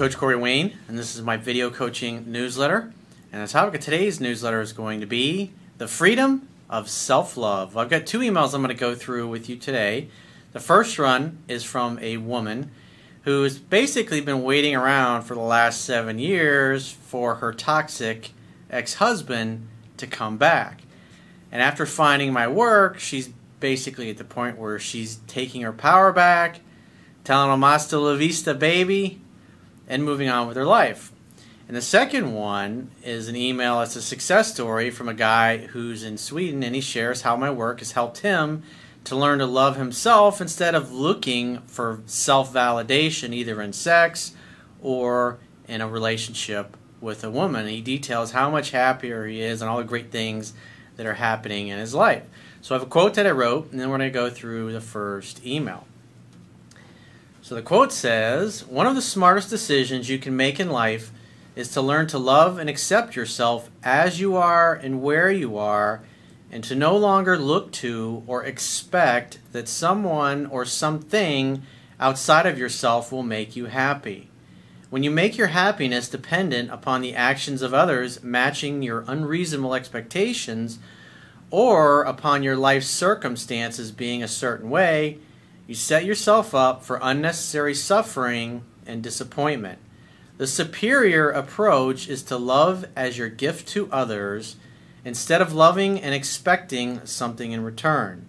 Coach 0.00 0.16
Corey 0.16 0.34
Wayne, 0.34 0.78
and 0.88 0.98
this 0.98 1.14
is 1.14 1.20
my 1.20 1.36
video 1.36 1.68
coaching 1.68 2.24
newsletter. 2.32 2.90
And 3.30 3.46
the 3.46 3.52
topic 3.52 3.74
of 3.74 3.80
today's 3.82 4.18
newsletter 4.18 4.62
is 4.62 4.72
going 4.72 5.00
to 5.00 5.06
be 5.06 5.52
the 5.76 5.86
freedom 5.86 6.48
of 6.70 6.88
self 6.88 7.36
love. 7.36 7.76
I've 7.76 7.90
got 7.90 8.06
two 8.06 8.20
emails 8.20 8.54
I'm 8.54 8.62
going 8.62 8.74
to 8.74 8.80
go 8.80 8.94
through 8.94 9.28
with 9.28 9.50
you 9.50 9.56
today. 9.56 10.08
The 10.54 10.58
first 10.58 10.98
one 10.98 11.40
is 11.48 11.64
from 11.64 11.98
a 11.98 12.16
woman 12.16 12.70
who's 13.24 13.58
basically 13.58 14.22
been 14.22 14.42
waiting 14.42 14.74
around 14.74 15.24
for 15.24 15.34
the 15.34 15.42
last 15.42 15.84
seven 15.84 16.18
years 16.18 16.90
for 16.90 17.34
her 17.34 17.52
toxic 17.52 18.30
ex 18.70 18.94
husband 18.94 19.68
to 19.98 20.06
come 20.06 20.38
back. 20.38 20.80
And 21.52 21.60
after 21.60 21.84
finding 21.84 22.32
my 22.32 22.48
work, 22.48 22.98
she's 22.98 23.28
basically 23.60 24.08
at 24.08 24.16
the 24.16 24.24
point 24.24 24.56
where 24.56 24.78
she's 24.78 25.16
taking 25.26 25.60
her 25.60 25.74
power 25.74 26.10
back, 26.10 26.60
telling 27.22 27.52
him 27.52 27.60
hasta 27.60 27.98
la 27.98 28.14
vista, 28.14 28.54
baby, 28.54 29.20
and 29.90 30.04
moving 30.04 30.28
on 30.28 30.46
with 30.46 30.56
her 30.56 30.64
life. 30.64 31.12
And 31.66 31.76
the 31.76 31.82
second 31.82 32.32
one 32.32 32.90
is 33.04 33.28
an 33.28 33.36
email. 33.36 33.80
It's 33.82 33.96
a 33.96 34.02
success 34.02 34.52
story 34.52 34.90
from 34.90 35.08
a 35.08 35.14
guy 35.14 35.58
who's 35.58 36.04
in 36.04 36.16
Sweden, 36.16 36.62
and 36.62 36.74
he 36.74 36.80
shares 36.80 37.22
how 37.22 37.36
my 37.36 37.50
work 37.50 37.80
has 37.80 37.92
helped 37.92 38.18
him 38.18 38.62
to 39.04 39.16
learn 39.16 39.40
to 39.40 39.46
love 39.46 39.76
himself 39.76 40.40
instead 40.40 40.74
of 40.74 40.92
looking 40.92 41.58
for 41.62 42.02
self 42.06 42.52
validation 42.52 43.34
either 43.34 43.60
in 43.60 43.72
sex 43.72 44.32
or 44.80 45.38
in 45.66 45.80
a 45.80 45.88
relationship 45.88 46.76
with 47.00 47.24
a 47.24 47.30
woman. 47.30 47.66
He 47.66 47.80
details 47.80 48.32
how 48.32 48.48
much 48.48 48.70
happier 48.70 49.26
he 49.26 49.40
is 49.42 49.60
and 49.60 49.68
all 49.68 49.78
the 49.78 49.84
great 49.84 50.10
things 50.10 50.52
that 50.96 51.06
are 51.06 51.14
happening 51.14 51.68
in 51.68 51.78
his 51.78 51.94
life. 51.94 52.24
So 52.60 52.74
I 52.74 52.78
have 52.78 52.86
a 52.86 52.90
quote 52.90 53.14
that 53.14 53.26
I 53.26 53.30
wrote, 53.30 53.72
and 53.72 53.80
then 53.80 53.90
we're 53.90 53.98
going 53.98 54.12
to 54.12 54.14
go 54.14 54.30
through 54.30 54.72
the 54.72 54.80
first 54.80 55.44
email. 55.44 55.86
So 57.50 57.56
the 57.56 57.62
quote 57.62 57.92
says 57.92 58.64
One 58.64 58.86
of 58.86 58.94
the 58.94 59.02
smartest 59.02 59.50
decisions 59.50 60.08
you 60.08 60.20
can 60.20 60.36
make 60.36 60.60
in 60.60 60.70
life 60.70 61.10
is 61.56 61.66
to 61.72 61.80
learn 61.80 62.06
to 62.06 62.16
love 62.16 62.58
and 62.58 62.70
accept 62.70 63.16
yourself 63.16 63.68
as 63.82 64.20
you 64.20 64.36
are 64.36 64.72
and 64.72 65.02
where 65.02 65.32
you 65.32 65.58
are, 65.58 66.00
and 66.52 66.62
to 66.62 66.76
no 66.76 66.96
longer 66.96 67.36
look 67.36 67.72
to 67.72 68.22
or 68.28 68.44
expect 68.44 69.40
that 69.50 69.66
someone 69.66 70.46
or 70.46 70.64
something 70.64 71.64
outside 71.98 72.46
of 72.46 72.56
yourself 72.56 73.10
will 73.10 73.24
make 73.24 73.56
you 73.56 73.66
happy. 73.66 74.30
When 74.88 75.02
you 75.02 75.10
make 75.10 75.36
your 75.36 75.48
happiness 75.48 76.08
dependent 76.08 76.70
upon 76.70 77.00
the 77.00 77.16
actions 77.16 77.62
of 77.62 77.74
others 77.74 78.22
matching 78.22 78.80
your 78.80 79.04
unreasonable 79.08 79.74
expectations, 79.74 80.78
or 81.50 82.04
upon 82.04 82.44
your 82.44 82.56
life 82.56 82.84
circumstances 82.84 83.90
being 83.90 84.22
a 84.22 84.28
certain 84.28 84.70
way, 84.70 85.18
you 85.70 85.76
set 85.76 86.04
yourself 86.04 86.52
up 86.52 86.82
for 86.82 86.98
unnecessary 87.00 87.76
suffering 87.76 88.64
and 88.88 89.04
disappointment. 89.04 89.78
The 90.36 90.48
superior 90.48 91.30
approach 91.30 92.08
is 92.08 92.24
to 92.24 92.36
love 92.36 92.86
as 92.96 93.16
your 93.16 93.28
gift 93.28 93.68
to 93.68 93.88
others 93.92 94.56
instead 95.04 95.40
of 95.40 95.54
loving 95.54 96.00
and 96.00 96.12
expecting 96.12 97.06
something 97.06 97.52
in 97.52 97.62
return. 97.62 98.26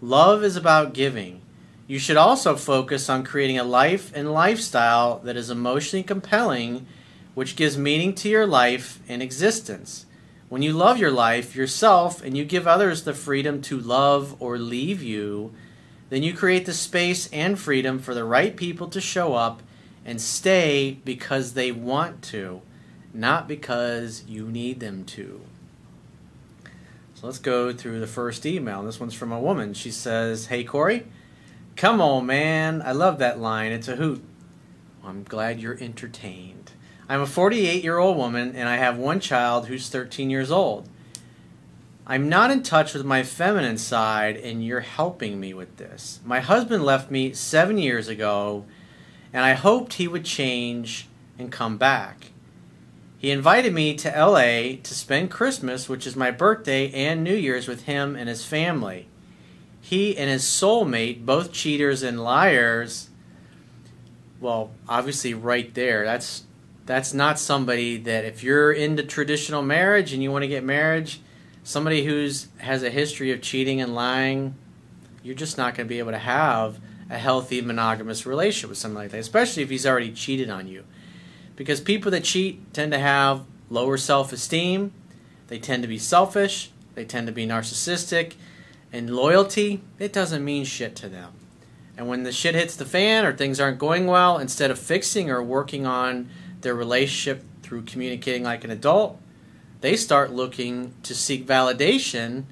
Love 0.00 0.44
is 0.44 0.54
about 0.54 0.94
giving. 0.94 1.42
You 1.88 1.98
should 1.98 2.16
also 2.16 2.54
focus 2.54 3.10
on 3.10 3.24
creating 3.24 3.58
a 3.58 3.64
life 3.64 4.12
and 4.14 4.32
lifestyle 4.32 5.18
that 5.24 5.36
is 5.36 5.50
emotionally 5.50 6.04
compelling, 6.04 6.86
which 7.34 7.56
gives 7.56 7.76
meaning 7.76 8.14
to 8.14 8.28
your 8.28 8.46
life 8.46 9.00
and 9.08 9.20
existence. 9.24 10.06
When 10.48 10.62
you 10.62 10.72
love 10.72 10.98
your 10.98 11.10
life, 11.10 11.56
yourself, 11.56 12.22
and 12.22 12.36
you 12.36 12.44
give 12.44 12.68
others 12.68 13.02
the 13.02 13.12
freedom 13.12 13.60
to 13.62 13.76
love 13.76 14.40
or 14.40 14.56
leave 14.56 15.02
you, 15.02 15.52
then 16.08 16.22
you 16.22 16.34
create 16.34 16.66
the 16.66 16.72
space 16.72 17.28
and 17.32 17.58
freedom 17.58 17.98
for 17.98 18.14
the 18.14 18.24
right 18.24 18.56
people 18.56 18.88
to 18.88 19.00
show 19.00 19.34
up 19.34 19.62
and 20.04 20.20
stay 20.20 20.98
because 21.04 21.54
they 21.54 21.72
want 21.72 22.22
to, 22.22 22.62
not 23.12 23.48
because 23.48 24.24
you 24.26 24.46
need 24.48 24.80
them 24.80 25.04
to. 25.04 25.40
So 27.14 27.26
let's 27.26 27.38
go 27.38 27.72
through 27.72 28.00
the 28.00 28.06
first 28.06 28.44
email. 28.46 28.82
This 28.82 29.00
one's 29.00 29.14
from 29.14 29.32
a 29.32 29.40
woman. 29.40 29.74
She 29.74 29.90
says, 29.90 30.46
Hey 30.46 30.64
Corey, 30.64 31.06
Come 31.76 32.00
on, 32.00 32.24
man. 32.24 32.80
I 32.80 32.92
love 32.92 33.18
that 33.18 33.38
line. 33.38 33.70
It's 33.70 33.86
a 33.86 33.96
hoot. 33.96 34.24
I'm 35.04 35.24
glad 35.24 35.60
you're 35.60 35.76
entertained. 35.78 36.72
I'm 37.06 37.20
a 37.20 37.26
48 37.26 37.84
year 37.84 37.98
old 37.98 38.16
woman 38.16 38.56
and 38.56 38.66
I 38.66 38.76
have 38.76 38.96
one 38.96 39.20
child 39.20 39.66
who's 39.66 39.90
13 39.90 40.30
years 40.30 40.50
old. 40.50 40.88
I'm 42.06 42.28
not 42.28 42.50
in 42.50 42.62
touch 42.62 42.94
with 42.94 43.04
my 43.04 43.22
feminine 43.22 43.78
side 43.78 44.36
and 44.36 44.64
you're 44.64 44.80
helping 44.80 45.40
me 45.40 45.52
with 45.54 45.76
this. 45.76 46.20
My 46.24 46.40
husband 46.40 46.84
left 46.84 47.10
me 47.10 47.32
seven 47.32 47.78
years 47.78 48.08
ago 48.08 48.64
and 49.32 49.44
I 49.44 49.54
hoped 49.54 49.94
he 49.94 50.06
would 50.06 50.24
change 50.24 51.08
and 51.38 51.50
come 51.50 51.76
back. 51.76 52.30
He 53.18 53.30
invited 53.30 53.72
me 53.74 53.94
to 53.96 54.08
LA 54.08 54.76
to 54.82 54.94
spend 54.94 55.30
Christmas, 55.30 55.88
which 55.88 56.06
is 56.06 56.14
my 56.14 56.30
birthday, 56.30 56.92
and 56.92 57.24
New 57.24 57.34
Year's 57.34 57.66
with 57.66 57.84
him 57.84 58.14
and 58.14 58.28
his 58.28 58.44
family 58.44 59.08
he 59.86 60.16
and 60.16 60.28
his 60.28 60.42
soulmate, 60.42 61.24
both 61.24 61.52
cheaters 61.52 62.02
and 62.02 62.20
liars, 62.20 63.08
well, 64.40 64.72
obviously 64.88 65.32
right 65.32 65.72
there, 65.74 66.04
that's 66.04 66.42
that's 66.86 67.14
not 67.14 67.38
somebody 67.38 67.96
that 67.98 68.24
if 68.24 68.42
you're 68.42 68.72
into 68.72 69.04
traditional 69.04 69.62
marriage 69.62 70.12
and 70.12 70.24
you 70.24 70.32
want 70.32 70.42
to 70.42 70.48
get 70.48 70.64
marriage, 70.64 71.20
somebody 71.66 72.04
who's 72.04 72.46
has 72.58 72.84
a 72.84 72.90
history 72.90 73.32
of 73.32 73.42
cheating 73.42 73.80
and 73.80 73.92
lying, 73.92 74.54
you're 75.24 75.34
just 75.34 75.58
not 75.58 75.74
going 75.74 75.84
to 75.84 75.88
be 75.88 75.98
able 75.98 76.12
to 76.12 76.18
have 76.18 76.78
a 77.10 77.18
healthy 77.18 77.60
monogamous 77.60 78.24
relationship 78.24 78.70
with 78.70 78.78
somebody 78.78 79.06
like 79.06 79.10
that, 79.10 79.18
especially 79.18 79.64
if 79.64 79.68
he's 79.70 79.84
already 79.84 80.12
cheated 80.12 80.48
on 80.48 80.68
you. 80.68 80.84
Because 81.56 81.80
people 81.80 82.12
that 82.12 82.22
cheat 82.22 82.72
tend 82.72 82.92
to 82.92 83.00
have 83.00 83.42
lower 83.68 83.96
self-esteem, 83.96 84.92
they 85.48 85.58
tend 85.58 85.82
to 85.82 85.88
be 85.88 85.98
selfish, 85.98 86.70
they 86.94 87.04
tend 87.04 87.26
to 87.26 87.32
be 87.32 87.48
narcissistic, 87.48 88.34
and 88.92 89.10
loyalty, 89.10 89.82
it 89.98 90.12
doesn't 90.12 90.44
mean 90.44 90.64
shit 90.64 90.94
to 90.94 91.08
them. 91.08 91.32
And 91.96 92.06
when 92.06 92.22
the 92.22 92.30
shit 92.30 92.54
hits 92.54 92.76
the 92.76 92.84
fan 92.84 93.24
or 93.24 93.32
things 93.32 93.58
aren't 93.58 93.80
going 93.80 94.06
well, 94.06 94.38
instead 94.38 94.70
of 94.70 94.78
fixing 94.78 95.30
or 95.30 95.42
working 95.42 95.84
on 95.84 96.28
their 96.60 96.76
relationship 96.76 97.42
through 97.62 97.82
communicating 97.82 98.44
like 98.44 98.62
an 98.62 98.70
adult, 98.70 99.20
they 99.80 99.96
start 99.96 100.32
looking 100.32 100.94
to 101.02 101.14
seek 101.14 101.46
validation 101.46 102.44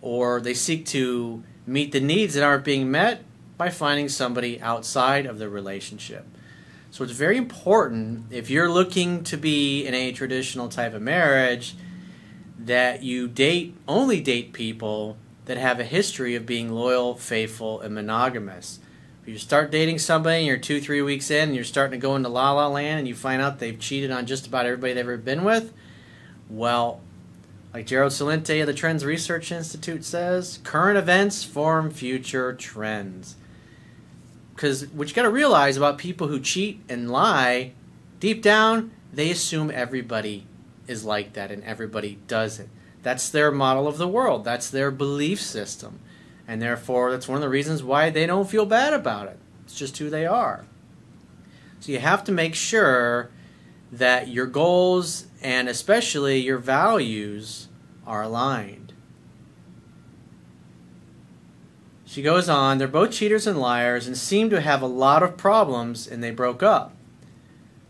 or 0.00 0.40
they 0.40 0.54
seek 0.54 0.86
to 0.86 1.42
meet 1.66 1.92
the 1.92 2.00
needs 2.00 2.34
that 2.34 2.44
aren't 2.44 2.64
being 2.64 2.90
met 2.90 3.24
by 3.56 3.70
finding 3.70 4.08
somebody 4.08 4.60
outside 4.60 5.26
of 5.26 5.38
the 5.38 5.48
relationship. 5.48 6.26
So 6.90 7.04
it's 7.04 7.12
very 7.12 7.36
important 7.36 8.26
if 8.30 8.48
you're 8.48 8.70
looking 8.70 9.24
to 9.24 9.36
be 9.36 9.84
in 9.84 9.94
a 9.94 10.12
traditional 10.12 10.68
type 10.68 10.94
of 10.94 11.02
marriage 11.02 11.74
that 12.58 13.02
you 13.02 13.28
date 13.28 13.74
only 13.86 14.20
date 14.20 14.52
people 14.52 15.16
that 15.44 15.56
have 15.56 15.78
a 15.78 15.84
history 15.84 16.34
of 16.34 16.46
being 16.46 16.72
loyal, 16.72 17.14
faithful, 17.14 17.80
and 17.80 17.94
monogamous. 17.94 18.80
If 19.22 19.28
you 19.28 19.38
start 19.38 19.70
dating 19.70 19.98
somebody 19.98 20.38
and 20.38 20.46
you're 20.46 20.56
two, 20.56 20.80
three 20.80 21.02
weeks 21.02 21.30
in 21.30 21.48
and 21.48 21.54
you're 21.54 21.64
starting 21.64 22.00
to 22.00 22.04
go 22.04 22.16
into 22.16 22.28
la 22.28 22.52
la 22.52 22.68
land 22.68 23.00
and 23.00 23.08
you 23.08 23.14
find 23.14 23.42
out 23.42 23.58
they've 23.58 23.78
cheated 23.78 24.10
on 24.10 24.26
just 24.26 24.46
about 24.46 24.66
everybody 24.66 24.94
they've 24.94 25.04
ever 25.04 25.16
been 25.16 25.44
with, 25.44 25.72
well, 26.48 27.00
like 27.74 27.86
Gerald 27.86 28.12
Celente 28.12 28.60
of 28.60 28.66
the 28.66 28.74
Trends 28.74 29.04
Research 29.04 29.52
Institute 29.52 30.04
says, 30.04 30.60
current 30.64 30.96
events 30.96 31.44
form 31.44 31.90
future 31.90 32.54
trends. 32.54 33.36
Because 34.54 34.86
what 34.88 35.08
you 35.08 35.14
got 35.14 35.22
to 35.22 35.30
realize 35.30 35.76
about 35.76 35.98
people 35.98 36.28
who 36.28 36.40
cheat 36.40 36.80
and 36.88 37.10
lie, 37.10 37.72
deep 38.20 38.42
down, 38.42 38.90
they 39.12 39.30
assume 39.30 39.70
everybody 39.70 40.46
is 40.86 41.04
like 41.04 41.34
that 41.34 41.50
and 41.50 41.62
everybody 41.64 42.18
does 42.26 42.58
it. 42.58 42.68
That's 43.02 43.28
their 43.28 43.50
model 43.50 43.86
of 43.86 43.98
the 43.98 44.08
world. 44.08 44.44
That's 44.44 44.70
their 44.70 44.90
belief 44.90 45.40
system. 45.40 46.00
And 46.48 46.62
therefore, 46.62 47.10
that's 47.10 47.28
one 47.28 47.36
of 47.36 47.42
the 47.42 47.48
reasons 47.48 47.82
why 47.82 48.10
they 48.10 48.26
don't 48.26 48.48
feel 48.48 48.66
bad 48.66 48.94
about 48.94 49.28
it. 49.28 49.38
It's 49.64 49.76
just 49.76 49.98
who 49.98 50.08
they 50.08 50.26
are. 50.26 50.64
So 51.80 51.92
you 51.92 51.98
have 51.98 52.24
to 52.24 52.32
make 52.32 52.54
sure 52.54 53.30
that 53.92 54.28
your 54.28 54.46
goals 54.46 55.26
and 55.42 55.68
especially 55.68 56.38
your 56.38 56.58
values 56.58 57.68
are 58.06 58.22
aligned. 58.22 58.92
She 62.04 62.22
goes 62.22 62.48
on, 62.48 62.78
they're 62.78 62.88
both 62.88 63.12
cheaters 63.12 63.46
and 63.46 63.60
liars 63.60 64.06
and 64.06 64.16
seem 64.16 64.48
to 64.50 64.60
have 64.60 64.80
a 64.80 64.86
lot 64.86 65.22
of 65.22 65.36
problems 65.36 66.06
and 66.06 66.22
they 66.22 66.30
broke 66.30 66.62
up. 66.62 66.94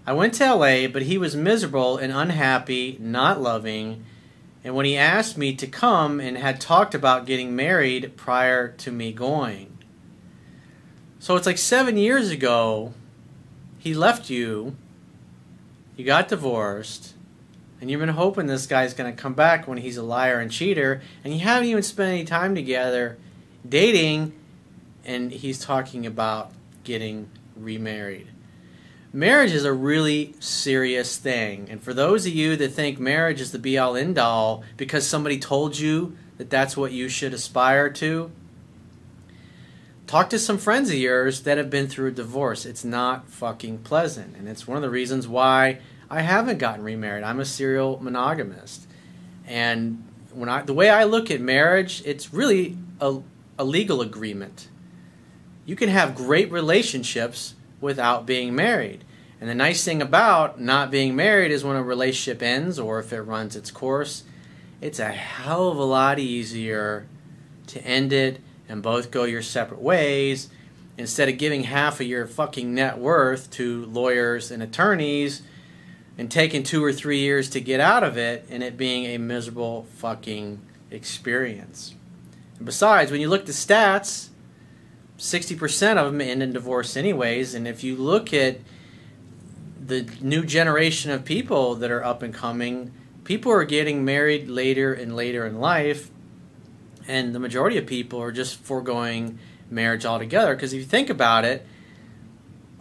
I 0.07 0.13
went 0.13 0.35
to 0.35 0.55
LA, 0.55 0.89
but 0.89 1.03
he 1.03 1.19
was 1.19 1.35
miserable 1.35 1.97
and 1.99 2.13
unhappy, 2.13 2.97
not 3.01 3.41
loving, 3.41 4.05
and 4.63 4.75
when 4.75 4.87
he 4.87 4.97
asked 4.97 5.37
me 5.37 5.55
to 5.55 5.67
come 5.67 6.19
and 6.19 6.37
had 6.37 6.61
talked 6.61 6.95
about 6.95 7.27
getting 7.27 7.55
married 7.55 8.17
prior 8.17 8.69
to 8.69 8.91
me 8.91 9.13
going. 9.13 9.79
So 11.21 11.37
it's 11.37 11.47
like 11.47 11.59
seven 11.59 11.97
years 11.97 12.31
ago, 12.31 12.95
he 13.79 13.95
left 13.95 14.31
you, 14.31 14.77
you 15.97 16.05
got 16.05 16.29
divorced, 16.29 17.15
and 17.81 17.91
you've 17.91 18.01
been 18.01 18.11
hoping 18.11 18.47
this 18.47 18.67
guy's 18.67 18.95
going 18.95 19.15
to 19.15 19.21
come 19.21 19.35
back 19.35 19.67
when 19.67 19.79
he's 19.79 19.97
a 19.97 20.03
liar 20.03 20.39
and 20.39 20.51
cheater, 20.51 21.01
and 21.25 21.33
you 21.33 21.41
haven't 21.41 21.69
even 21.69 21.83
spent 21.83 22.13
any 22.13 22.25
time 22.25 22.55
together 22.55 23.17
dating, 23.67 24.33
and 25.05 25.33
he's 25.33 25.59
talking 25.59 26.07
about 26.07 26.53
getting 26.85 27.29
remarried. 27.57 28.29
marriage 29.13 29.53
is 29.53 29.65
a 29.65 29.73
really 29.73 30.35
serious 30.41 31.17
thing. 31.17 31.69
And 31.71 31.83
for 31.83 31.95
those 31.95 32.27
of 32.27 32.33
you 32.35 32.55
that 32.57 32.69
think 32.69 32.99
marriage 32.99 33.41
is 33.41 33.51
the 33.51 33.59
be 33.59 33.79
all 33.79 33.97
end 33.97 34.19
all 34.19 34.63
because 34.77 35.07
somebody 35.07 35.39
told 35.39 35.79
you 35.79 36.17
that 36.37 36.51
that's 36.51 36.77
what 36.77 36.93
you 36.93 37.09
should 37.09 37.33
aspire 37.33 37.89
to, 37.91 38.31
talk 40.07 40.31
to 40.31 40.39
some 40.39 40.59
friends 40.59 40.91
of 40.91 40.97
yours 40.97 41.43
that 41.43 41.59
have 41.59 41.71
been 41.71 41.89
through 41.89 42.09
a 42.09 42.13
divorce. 42.13 42.65
It's 42.65 42.85
not 42.85 43.29
fucking 43.29 43.79
pleasant. 43.79 44.37
And 44.37 44.49
it's 44.49 44.67
one 44.67 44.77
of 44.77 44.83
the 44.83 44.91
reasons 44.91 45.27
why 45.27 45.79
I 46.09 46.23
haven't 46.23 46.59
gotten 46.59 46.85
remarried. 46.85 47.25
I'm 47.25 47.41
a 47.41 47.45
serial 47.45 47.99
monogamist. 48.01 48.87
And 49.47 50.05
when 50.33 50.49
I 50.49 50.63
the 50.63 50.75
way 50.75 50.91
I 50.91 51.05
look 51.05 51.31
at 51.31 51.41
marriage, 51.41 52.03
it's 52.05 52.33
really 52.33 52.77
a, 53.01 53.19
a 53.59 53.65
legal 53.65 54.01
agreement. 54.01 54.69
You 55.65 55.75
can 55.75 55.89
have 55.89 56.15
great 56.15 56.51
relationships 56.53 57.55
without 57.81 58.27
being 58.27 58.55
married. 58.55 59.05
And 59.41 59.51
the 59.51 59.55
nice 59.55 59.85
thing 59.85 60.01
about 60.01 60.61
not 60.61 60.91
being 60.91 61.15
married 61.15 61.51
is 61.51 61.65
when 61.65 61.77
a 61.77 61.83
relationship 61.83 62.43
ends 62.43 62.79
or 62.79 62.99
if 63.01 63.13
it 63.13 63.21
runs 63.21 63.57
its 63.57 63.71
course, 63.71 64.23
it's 64.81 64.99
a 64.99 65.09
hell 65.09 65.69
of 65.69 65.79
a 65.79 65.85
lot 65.85 66.19
easier 66.19 67.07
to 67.67 67.85
end 67.85 68.13
it 68.13 68.41
and 68.69 68.83
both 68.83 69.11
go 69.11 69.25
your 69.25 69.43
separate 69.43 69.81
ways 69.81 70.49
instead 70.99 71.29
of 71.29 71.39
giving 71.39 71.65
half 71.65 72.01
of 72.01 72.07
your 72.07 72.27
fucking 72.27 72.75
net 72.75 72.99
worth 72.99 73.51
to 73.51 73.85
lawyers 73.87 74.51
and 74.51 74.63
attorneys 74.63 75.43
and 76.19 76.31
taking 76.31 76.63
two 76.63 76.83
or 76.83 76.93
three 76.93 77.19
years 77.19 77.51
to 77.51 77.61
get 77.61 77.81
out 77.81 78.03
of 78.03 78.17
it 78.17 78.47
and 78.49 78.63
it 78.63 78.77
being 78.77 79.05
a 79.05 79.19
miserable 79.19 79.87
fucking 79.97 80.61
experience. 80.91 81.95
And 82.57 82.65
besides, 82.65 83.11
when 83.11 83.21
you 83.21 83.29
look 83.29 83.43
at 83.43 83.47
the 83.47 83.53
stats, 83.53 84.31
60% 85.19 85.97
of 85.97 86.13
them 86.13 86.21
end 86.21 86.43
in 86.43 86.53
divorce 86.53 86.97
anyways 86.97 87.55
and 87.55 87.67
if 87.67 87.83
you 87.83 87.97
look 87.97 88.35
at 88.35 88.59
the 89.85 90.07
new 90.21 90.45
generation 90.45 91.11
of 91.11 91.25
people 91.25 91.75
that 91.77 91.91
are 91.91 92.05
up 92.05 92.23
and 92.23 92.35
coming 92.35 92.93
people 93.25 93.51
are 93.51 93.65
getting 93.65 94.05
married 94.05 94.49
later 94.49 94.93
and 94.93 95.17
later 95.17 95.47
in 95.47 95.59
life 95.59 96.11
and 97.09 97.35
the 97.35 97.39
majority 97.39 97.79
of 97.79 97.87
people 97.87 98.21
are 98.21 98.33
just 98.33 98.57
foregoing 98.57 99.39
marriage 99.71 100.05
altogether 100.05 100.55
because 100.55 100.73
if 100.73 100.81
you 100.81 100.87
think 100.87 101.11
about 101.11 101.45
it 101.45 101.67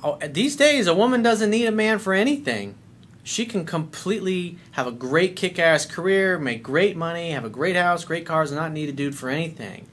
oh, 0.03 0.17
these 0.27 0.55
days 0.55 0.87
a 0.87 0.93
woman 0.93 1.21
doesn't 1.21 1.49
need 1.49 1.65
a 1.65 1.71
man 1.71 1.99
for 1.99 2.13
anything 2.13 2.75
she 3.23 3.45
can 3.45 3.65
completely 3.65 4.57
have 4.71 4.85
a 4.85 4.91
great 4.91 5.35
kick-ass 5.35 5.85
career 5.85 6.37
make 6.37 6.61
great 6.61 6.95
money 6.95 7.31
have 7.31 7.45
a 7.45 7.49
great 7.49 7.75
house 7.75 8.05
great 8.05 8.25
cars 8.25 8.51
and 8.51 8.59
not 8.59 8.71
need 8.71 8.89
a 8.89 8.93
dude 8.93 9.15
for 9.15 9.29
anything 9.29 9.87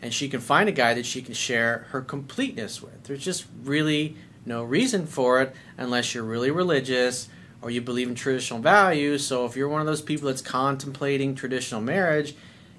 and 0.00 0.14
she 0.14 0.28
can 0.28 0.40
find 0.40 0.68
a 0.68 0.72
guy 0.72 0.94
that 0.94 1.06
she 1.06 1.22
can 1.22 1.34
share 1.34 1.86
her 1.90 2.00
completeness 2.00 2.82
with. 2.82 3.04
There's 3.04 3.24
just 3.24 3.46
really 3.62 4.16
no 4.46 4.62
reason 4.62 5.06
for 5.06 5.40
it 5.42 5.54
unless 5.76 6.14
you're 6.14 6.24
really 6.24 6.50
religious 6.50 7.28
or 7.60 7.70
you 7.70 7.80
believe 7.80 8.08
in 8.08 8.14
traditional 8.14 8.60
values. 8.60 9.26
So 9.26 9.44
if 9.44 9.56
you're 9.56 9.68
one 9.68 9.80
of 9.80 9.86
those 9.86 10.02
people 10.02 10.28
that's 10.28 10.42
contemplating 10.42 11.34
traditional 11.34 11.80
marriage, 11.80 12.36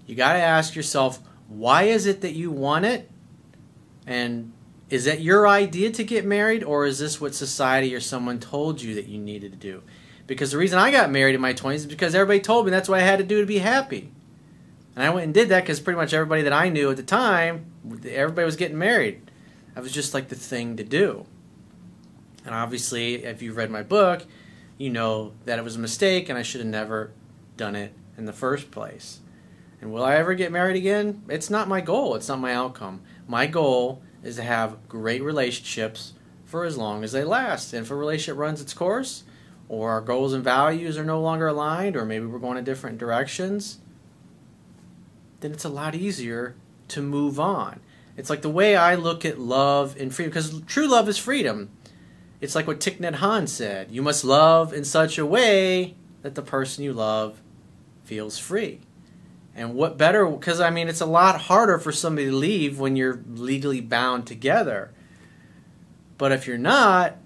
you 0.09 0.15
got 0.15 0.33
to 0.33 0.39
ask 0.39 0.75
yourself, 0.75 1.19
why 1.47 1.83
is 1.83 2.07
it 2.07 2.21
that 2.21 2.33
you 2.33 2.49
want 2.49 2.83
it? 2.83 3.11
And 4.07 4.51
is 4.89 5.05
that 5.05 5.21
your 5.21 5.47
idea 5.47 5.91
to 5.91 6.03
get 6.03 6.25
married 6.25 6.63
or 6.63 6.87
is 6.87 6.97
this 6.97 7.21
what 7.21 7.35
society 7.35 7.93
or 7.93 7.99
someone 7.99 8.39
told 8.39 8.81
you 8.81 8.95
that 8.95 9.05
you 9.05 9.19
needed 9.19 9.51
to 9.51 9.57
do? 9.59 9.83
Because 10.25 10.51
the 10.51 10.57
reason 10.57 10.79
I 10.79 10.89
got 10.89 11.11
married 11.11 11.35
in 11.35 11.41
my 11.41 11.53
20s 11.53 11.75
is 11.75 11.85
because 11.85 12.15
everybody 12.15 12.39
told 12.39 12.65
me 12.65 12.71
that's 12.71 12.89
what 12.89 12.99
I 12.99 13.03
had 13.03 13.19
to 13.19 13.23
do 13.23 13.39
to 13.41 13.45
be 13.45 13.59
happy. 13.59 14.11
And 14.95 15.03
I 15.03 15.11
went 15.11 15.25
and 15.25 15.33
did 15.33 15.49
that 15.49 15.61
because 15.61 15.79
pretty 15.79 15.97
much 15.97 16.11
everybody 16.11 16.41
that 16.41 16.53
I 16.53 16.69
knew 16.69 16.89
at 16.89 16.97
the 16.97 17.03
time, 17.03 17.71
everybody 18.03 18.45
was 18.45 18.55
getting 18.55 18.79
married. 18.79 19.29
That 19.75 19.83
was 19.83 19.91
just 19.91 20.15
like 20.15 20.29
the 20.29 20.35
thing 20.35 20.75
to 20.77 20.83
do. 20.83 21.27
And 22.45 22.55
obviously, 22.55 23.25
if 23.25 23.43
you've 23.43 23.57
read 23.57 23.69
my 23.69 23.83
book, 23.83 24.25
you 24.79 24.89
know 24.89 25.33
that 25.45 25.59
it 25.59 25.63
was 25.63 25.75
a 25.75 25.79
mistake 25.79 26.29
and 26.29 26.37
I 26.37 26.41
should 26.41 26.61
have 26.61 26.67
never 26.67 27.11
done 27.57 27.75
it 27.75 27.93
in 28.17 28.25
the 28.25 28.33
first 28.33 28.71
place. 28.71 29.19
And 29.81 29.93
will 29.93 30.03
I 30.03 30.15
ever 30.15 30.33
get 30.33 30.51
married 30.51 30.75
again? 30.75 31.23
It's 31.29 31.49
not 31.49 31.67
my 31.67 31.81
goal, 31.81 32.15
it's 32.15 32.27
not 32.27 32.39
my 32.39 32.53
outcome. 32.53 33.01
My 33.27 33.45
goal 33.47 34.01
is 34.23 34.35
to 34.35 34.43
have 34.43 34.87
great 34.89 35.23
relationships 35.23 36.13
for 36.45 36.65
as 36.65 36.77
long 36.77 37.03
as 37.03 37.11
they 37.11 37.23
last. 37.23 37.73
And 37.73 37.85
if 37.85 37.91
a 37.91 37.95
relationship 37.95 38.37
runs 38.37 38.61
its 38.61 38.73
course, 38.73 39.23
or 39.69 39.91
our 39.91 40.01
goals 40.01 40.33
and 40.33 40.43
values 40.43 40.97
are 40.97 41.05
no 41.05 41.21
longer 41.21 41.47
aligned, 41.47 41.95
or 41.95 42.03
maybe 42.03 42.25
we're 42.25 42.39
going 42.39 42.57
in 42.57 42.63
different 42.63 42.97
directions, 42.97 43.77
then 45.41 45.51
it's 45.51 45.63
a 45.63 45.69
lot 45.69 45.95
easier 45.95 46.55
to 46.89 47.01
move 47.01 47.39
on. 47.39 47.79
It's 48.17 48.29
like 48.29 48.41
the 48.41 48.49
way 48.49 48.75
I 48.75 48.95
look 48.95 49.23
at 49.23 49.39
love 49.39 49.95
and 49.97 50.13
freedom, 50.13 50.31
because 50.31 50.61
true 50.63 50.87
love 50.87 51.07
is 51.07 51.17
freedom. 51.17 51.69
It's 52.41 52.55
like 52.55 52.67
what 52.67 52.79
Thich 52.79 52.97
Nhat 52.97 53.17
Hanh 53.17 53.47
said 53.47 53.91
you 53.91 54.01
must 54.01 54.25
love 54.25 54.73
in 54.73 54.83
such 54.83 55.17
a 55.17 55.25
way 55.25 55.95
that 56.23 56.35
the 56.35 56.41
person 56.41 56.83
you 56.83 56.91
love 56.91 57.41
feels 58.03 58.37
free. 58.37 58.81
And 59.59 59.73
what 59.75 59.97
better, 59.97 60.25
because 60.25 60.61
I 60.61 60.69
mean, 60.69 60.87
it's 60.87 61.01
a 61.01 61.05
lot 61.05 61.41
harder 61.41 61.77
for 61.79 61.91
somebody 61.91 62.29
to 62.29 62.35
leave 62.35 62.79
when 62.79 62.95
you're 62.95 63.21
legally 63.27 63.81
bound 63.81 64.25
together. 64.25 64.91
But 66.17 66.31
if 66.31 66.47
you're 66.47 66.57
not, 66.57 67.17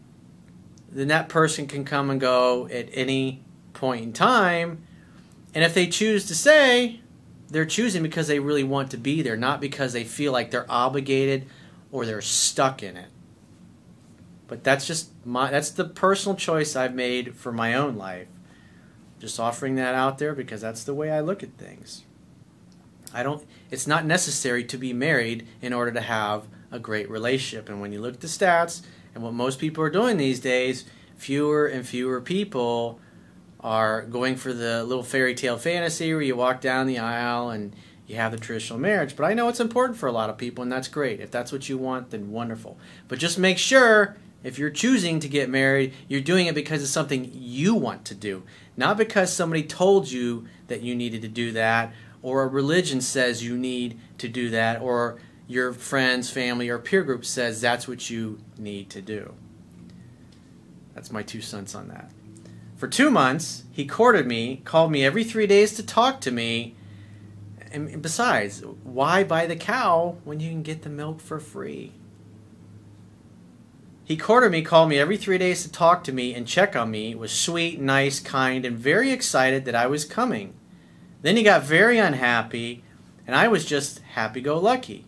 then 0.92 1.10
that 1.10 1.30
person 1.30 1.68
can 1.68 1.86
come 1.86 2.10
and 2.10 2.20
go 2.20 2.68
at 2.70 2.90
any 2.92 3.44
point 3.74 4.04
in 4.04 4.14
time. 4.14 4.82
And 5.54 5.64
if 5.64 5.76
they 5.76 5.86
choose 5.86 6.26
to 6.26 6.34
say, 6.34 7.02
they're 7.50 7.66
choosing 7.66 8.02
because 8.02 8.26
they 8.26 8.40
really 8.40 8.64
want 8.64 8.90
to 8.92 8.98
be 8.98 9.22
there, 9.22 9.38
not 9.38 9.62
because 9.62 9.94
they 9.94 10.04
feel 10.04 10.32
like 10.32 10.50
they're 10.50 10.70
obligated 10.72 11.46
or 11.92 12.04
they're 12.04 12.20
stuck 12.20 12.82
in 12.82 12.98
it. 12.98 13.10
But 14.48 14.64
that's 14.64 14.88
just 14.88 15.12
my 15.24 15.52
that's 15.52 15.70
the 15.70 15.86
personal 15.86 16.36
choice 16.36 16.76
I've 16.76 16.96
made 16.96 17.36
for 17.36 17.52
my 17.52 17.76
own 17.76 17.96
life. 17.96 18.28
Just 19.20 19.40
offering 19.40 19.76
that 19.76 19.94
out 19.94 20.18
there 20.18 20.34
because 20.34 20.62
that's 20.62 20.84
the 20.84 20.96
way 20.96 21.12
I 21.12 21.20
look 21.20 21.44
at 21.44 21.60
things. 21.60 22.06
I 23.13 23.24
don't 23.24 23.45
it's 23.71 23.88
not 23.88 24.06
necessary 24.06 24.63
to 24.65 24.77
be 24.77 24.94
married 24.94 25.48
in 25.62 25.74
order 25.74 25.92
to 25.92 26.01
have 26.01 26.48
a 26.71 26.80
great 26.80 27.10
relationship. 27.10 27.69
And 27.69 27.80
when 27.80 27.92
you 27.94 28.01
look 28.01 28.15
at 28.15 28.21
the 28.21 28.27
stats 28.27 28.81
and 29.13 29.24
what 29.24 29.33
most 29.33 29.60
people 29.60 29.83
are 29.83 29.89
doing 29.89 30.18
these 30.18 30.39
days, 30.39 30.86
fewer 31.15 31.68
and 31.68 31.88
fewer 31.88 32.19
people 32.19 33.00
are 33.60 34.01
going 34.01 34.36
for 34.36 34.51
the 34.51 34.83
little 34.83 35.04
fairy 35.04 35.36
tale 35.36 35.57
fantasy 35.57 36.13
where 36.13 36.21
you 36.21 36.36
walk 36.36 36.60
down 36.60 36.88
the 36.88 37.00
aisle 37.00 37.50
and 37.50 37.74
you 38.07 38.15
have 38.15 38.31
the 38.31 38.38
traditional 38.38 38.79
marriage. 38.79 39.15
But 39.15 39.25
I 39.25 39.34
know 39.34 39.48
it's 39.48 39.60
important 39.60 39.98
for 39.98 40.08
a 40.08 40.12
lot 40.12 40.29
of 40.29 40.38
people, 40.38 40.62
and 40.62 40.72
that's 40.72 40.89
great. 40.89 41.22
If 41.22 41.32
that's 41.32 41.51
what 41.51 41.70
you 41.70 41.77
want, 41.77 42.10
then 42.10 42.32
wonderful. 42.32 42.77
But 43.08 43.20
just 43.20 43.39
make 43.39 43.58
sure 43.58 44.17
if 44.43 44.60
you're 44.60 44.70
choosing 44.70 45.22
to 45.22 45.29
get 45.29 45.50
married, 45.50 45.93
you're 46.10 46.20
doing 46.20 46.48
it 46.48 46.55
because 46.55 46.84
it's 46.84 46.91
something 46.91 47.32
you 47.34 47.75
want 47.75 48.03
to 48.05 48.15
do, 48.15 48.43
not 48.75 48.98
because 48.98 49.32
somebody 49.32 49.63
told 49.63 50.12
you 50.12 50.46
that 50.67 50.82
you 50.82 50.96
needed 50.96 51.22
to 51.22 51.29
do 51.29 51.53
that, 51.53 51.93
or 52.24 52.42
a 52.42 52.48
religion 52.48 53.01
says 53.01 53.44
you 53.44 53.56
need 53.56 54.00
to 54.18 54.27
do 54.27 54.50
that, 54.50 54.82
or 54.82 55.20
your 55.46 55.74
friends, 55.74 56.32
family, 56.32 56.70
or 56.70 56.80
peer 56.80 57.03
group 57.03 57.25
says 57.25 57.62
that's 57.62 57.88
what 57.88 58.10
you 58.10 58.39
need 58.58 58.89
to 58.89 59.01
do. 59.01 59.36
That's 60.96 61.12
my 61.12 61.22
two 61.22 61.42
cents 61.42 61.75
on 61.75 61.89
that. 61.89 62.12
For 62.77 62.88
two 62.88 63.12
months, 63.12 63.65
he 63.72 63.86
courted 63.86 64.25
me, 64.25 64.62
called 64.65 64.92
me 64.92 65.06
every 65.06 65.24
three 65.24 65.48
days 65.48 65.74
to 65.75 65.84
talk 65.84 66.22
to 66.22 66.32
me. 66.32 66.75
And 67.72 68.01
besides, 68.01 68.63
why 68.84 69.24
buy 69.24 69.46
the 69.46 69.56
cow 69.56 70.18
when 70.24 70.39
you 70.39 70.50
can 70.50 70.63
get 70.63 70.84
the 70.84 70.89
milk 70.89 71.20
for 71.20 71.39
free? 71.39 71.92
He 74.06 74.18
courted 74.18 74.51
me, 74.51 74.62
called 74.62 74.89
me 74.89 75.00
every 75.00 75.18
three 75.18 75.38
days 75.38 75.63
to 75.63 75.72
talk 75.72 76.03
to 76.03 76.12
me 76.12 76.34
and 76.36 76.46
check 76.46 76.75
on 76.75 76.92
me, 76.92 77.15
was 77.15 77.32
sweet, 77.32 77.80
nice, 77.80 78.20
kind, 78.20 78.65
and 78.65 78.77
very 78.77 79.12
excited 79.12 79.65
that 79.65 79.75
I 79.75 79.88
was 79.88 80.06
coming. 80.06 80.53
Then 81.24 81.38
he 81.38 81.44
got 81.44 81.63
very 81.63 81.98
unhappy, 81.98 82.84
and 83.25 83.36
I 83.36 83.48
was 83.48 83.65
just 83.65 84.00
happy 84.00 84.42
go 84.42 84.60
lucky. 84.60 85.06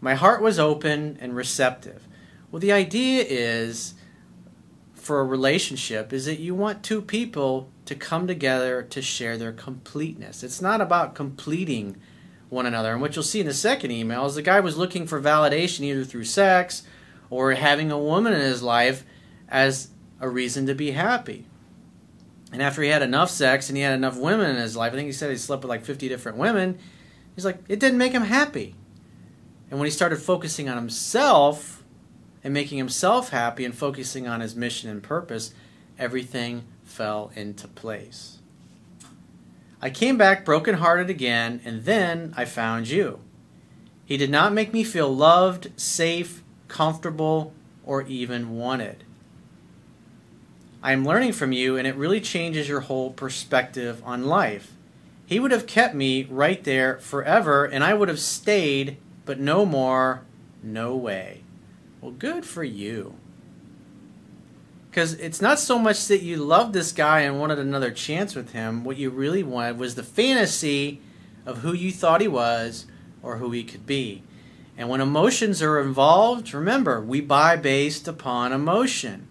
My 0.00 0.14
heart 0.14 0.40
was 0.40 0.58
open 0.58 1.18
and 1.20 1.34
receptive. 1.34 2.06
Well, 2.50 2.60
the 2.60 2.72
idea 2.72 3.24
is 3.26 3.94
for 4.94 5.20
a 5.20 5.24
relationship 5.24 6.12
is 6.12 6.26
that 6.26 6.40
you 6.40 6.54
want 6.54 6.82
two 6.82 7.00
people 7.00 7.70
to 7.86 7.94
come 7.94 8.26
together 8.26 8.82
to 8.82 9.02
share 9.02 9.36
their 9.38 9.52
completeness. 9.52 10.42
It's 10.42 10.60
not 10.60 10.80
about 10.80 11.14
completing 11.14 11.96
one 12.50 12.66
another. 12.66 12.92
And 12.92 13.00
what 13.00 13.16
you'll 13.16 13.22
see 13.22 13.40
in 13.40 13.46
the 13.46 13.54
second 13.54 13.92
email 13.92 14.26
is 14.26 14.34
the 14.34 14.42
guy 14.42 14.60
was 14.60 14.76
looking 14.76 15.06
for 15.06 15.20
validation 15.20 15.80
either 15.80 16.04
through 16.04 16.24
sex 16.24 16.82
or 17.30 17.52
having 17.52 17.90
a 17.90 17.98
woman 17.98 18.34
in 18.34 18.40
his 18.40 18.62
life 18.62 19.04
as 19.48 19.88
a 20.20 20.28
reason 20.28 20.66
to 20.66 20.74
be 20.74 20.90
happy. 20.90 21.46
And 22.52 22.62
after 22.62 22.82
he 22.82 22.88
had 22.88 23.02
enough 23.02 23.30
sex 23.30 23.68
and 23.68 23.76
he 23.76 23.82
had 23.82 23.94
enough 23.94 24.18
women 24.18 24.50
in 24.50 24.56
his 24.56 24.76
life, 24.76 24.92
I 24.92 24.96
think 24.96 25.06
he 25.06 25.12
said 25.12 25.30
he 25.30 25.36
slept 25.36 25.62
with 25.62 25.70
like 25.70 25.84
50 25.84 26.08
different 26.08 26.38
women, 26.38 26.78
he's 27.34 27.44
like, 27.44 27.58
it 27.68 27.78
didn't 27.78 27.98
make 27.98 28.12
him 28.12 28.22
happy. 28.24 28.74
And 29.70 29.78
when 29.78 29.86
he 29.86 29.92
started 29.92 30.16
focusing 30.16 30.68
on 30.68 30.76
himself, 30.76 31.80
and 32.42 32.54
making 32.54 32.78
himself 32.78 33.30
happy 33.30 33.64
and 33.64 33.74
focusing 33.74 34.26
on 34.26 34.40
his 34.40 34.56
mission 34.56 34.90
and 34.90 35.02
purpose, 35.02 35.52
everything 35.98 36.64
fell 36.84 37.30
into 37.34 37.68
place. 37.68 38.38
I 39.82 39.90
came 39.90 40.18
back 40.18 40.44
brokenhearted 40.44 41.08
again, 41.08 41.60
and 41.64 41.84
then 41.84 42.34
I 42.36 42.44
found 42.44 42.88
you. 42.88 43.20
He 44.04 44.16
did 44.16 44.30
not 44.30 44.52
make 44.52 44.72
me 44.72 44.84
feel 44.84 45.14
loved, 45.14 45.70
safe, 45.76 46.42
comfortable, 46.68 47.54
or 47.84 48.02
even 48.02 48.56
wanted. 48.56 49.04
I'm 50.82 51.04
learning 51.04 51.32
from 51.32 51.52
you, 51.52 51.76
and 51.76 51.86
it 51.86 51.94
really 51.94 52.20
changes 52.20 52.68
your 52.68 52.80
whole 52.80 53.10
perspective 53.10 54.02
on 54.04 54.24
life. 54.24 54.72
He 55.26 55.38
would 55.38 55.50
have 55.50 55.66
kept 55.66 55.94
me 55.94 56.24
right 56.24 56.62
there 56.64 56.98
forever, 56.98 57.64
and 57.64 57.84
I 57.84 57.94
would 57.94 58.08
have 58.08 58.18
stayed, 58.18 58.96
but 59.26 59.38
no 59.38 59.66
more, 59.66 60.22
no 60.62 60.96
way. 60.96 61.42
Well, 62.00 62.12
good 62.12 62.46
for 62.46 62.64
you. 62.64 63.14
Because 64.90 65.12
it's 65.14 65.40
not 65.40 65.60
so 65.60 65.78
much 65.78 66.06
that 66.08 66.22
you 66.22 66.38
loved 66.38 66.72
this 66.72 66.92
guy 66.92 67.20
and 67.20 67.38
wanted 67.38 67.58
another 67.58 67.92
chance 67.92 68.34
with 68.34 68.52
him. 68.52 68.82
What 68.82 68.96
you 68.96 69.10
really 69.10 69.42
wanted 69.42 69.78
was 69.78 69.94
the 69.94 70.02
fantasy 70.02 71.00
of 71.46 71.58
who 71.58 71.72
you 71.72 71.92
thought 71.92 72.20
he 72.20 72.28
was 72.28 72.86
or 73.22 73.36
who 73.36 73.52
he 73.52 73.62
could 73.62 73.86
be. 73.86 74.22
And 74.76 74.88
when 74.88 75.00
emotions 75.00 75.62
are 75.62 75.78
involved, 75.78 76.54
remember, 76.54 77.00
we 77.00 77.20
buy 77.20 77.54
based 77.54 78.08
upon 78.08 78.52
emotion. 78.52 79.28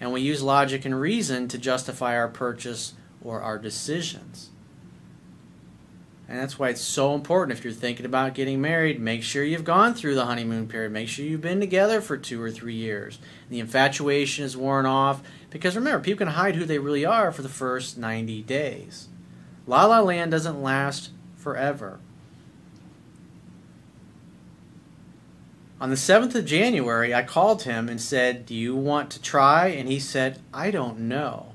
And 0.00 0.12
we 0.12 0.20
use 0.20 0.42
logic 0.42 0.84
and 0.84 1.00
reason 1.00 1.48
to 1.48 1.58
justify 1.58 2.16
our 2.16 2.28
purchase 2.28 2.94
or 3.22 3.42
our 3.42 3.58
decisions. 3.58 4.50
And 6.28 6.38
that's 6.38 6.58
why 6.58 6.68
it's 6.68 6.82
so 6.82 7.14
important 7.14 7.56
if 7.56 7.64
you're 7.64 7.72
thinking 7.72 8.04
about 8.04 8.34
getting 8.34 8.60
married, 8.60 9.00
make 9.00 9.22
sure 9.22 9.42
you've 9.42 9.64
gone 9.64 9.94
through 9.94 10.14
the 10.14 10.26
honeymoon 10.26 10.68
period. 10.68 10.92
Make 10.92 11.08
sure 11.08 11.24
you've 11.24 11.40
been 11.40 11.58
together 11.58 12.02
for 12.02 12.18
two 12.18 12.40
or 12.40 12.50
three 12.50 12.74
years. 12.74 13.18
The 13.48 13.60
infatuation 13.60 14.44
is 14.44 14.56
worn 14.56 14.84
off. 14.84 15.22
Because 15.48 15.74
remember, 15.74 16.04
people 16.04 16.18
can 16.18 16.34
hide 16.34 16.56
who 16.56 16.66
they 16.66 16.78
really 16.78 17.06
are 17.06 17.32
for 17.32 17.40
the 17.40 17.48
first 17.48 17.96
90 17.96 18.42
days. 18.42 19.08
La 19.66 19.86
La 19.86 20.00
Land 20.00 20.30
doesn't 20.30 20.62
last 20.62 21.10
forever. 21.34 21.98
On 25.80 25.90
the 25.90 25.96
7th 25.96 26.34
of 26.34 26.44
January, 26.44 27.14
I 27.14 27.22
called 27.22 27.62
him 27.62 27.88
and 27.88 28.00
said, 28.00 28.46
Do 28.46 28.54
you 28.54 28.74
want 28.74 29.10
to 29.12 29.22
try? 29.22 29.68
And 29.68 29.88
he 29.88 30.00
said, 30.00 30.40
I 30.52 30.72
don't 30.72 30.98
know. 31.00 31.52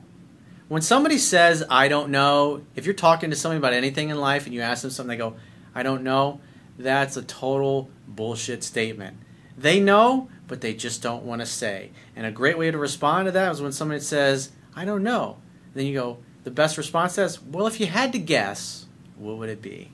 When 0.69 0.81
somebody 0.81 1.17
says, 1.17 1.61
I 1.69 1.89
don't 1.89 2.09
know, 2.09 2.61
if 2.73 2.85
you're 2.85 2.95
talking 2.95 3.29
to 3.31 3.35
somebody 3.35 3.57
about 3.57 3.73
anything 3.73 4.09
in 4.09 4.17
life 4.17 4.45
and 4.45 4.55
you 4.55 4.61
ask 4.61 4.81
them 4.81 4.91
something, 4.91 5.09
they 5.09 5.17
go, 5.17 5.35
I 5.75 5.83
don't 5.83 6.03
know, 6.03 6.39
that's 6.79 7.17
a 7.17 7.21
total 7.21 7.89
bullshit 8.07 8.63
statement. 8.63 9.17
They 9.57 9.81
know, 9.81 10.29
but 10.47 10.61
they 10.61 10.73
just 10.73 11.01
don't 11.01 11.25
want 11.25 11.41
to 11.41 11.45
say. 11.45 11.91
And 12.15 12.25
a 12.25 12.31
great 12.31 12.57
way 12.57 12.71
to 12.71 12.77
respond 12.77 13.25
to 13.25 13.31
that 13.33 13.51
is 13.51 13.61
when 13.61 13.73
somebody 13.73 13.99
says, 13.99 14.51
I 14.73 14.85
don't 14.85 15.03
know. 15.03 15.37
Then 15.73 15.85
you 15.85 15.93
go, 15.95 16.19
the 16.45 16.51
best 16.51 16.77
response 16.77 17.17
is, 17.17 17.41
well, 17.41 17.67
if 17.67 17.79
you 17.79 17.87
had 17.87 18.13
to 18.13 18.19
guess, 18.19 18.85
what 19.17 19.37
would 19.37 19.49
it 19.49 19.61
be? 19.61 19.91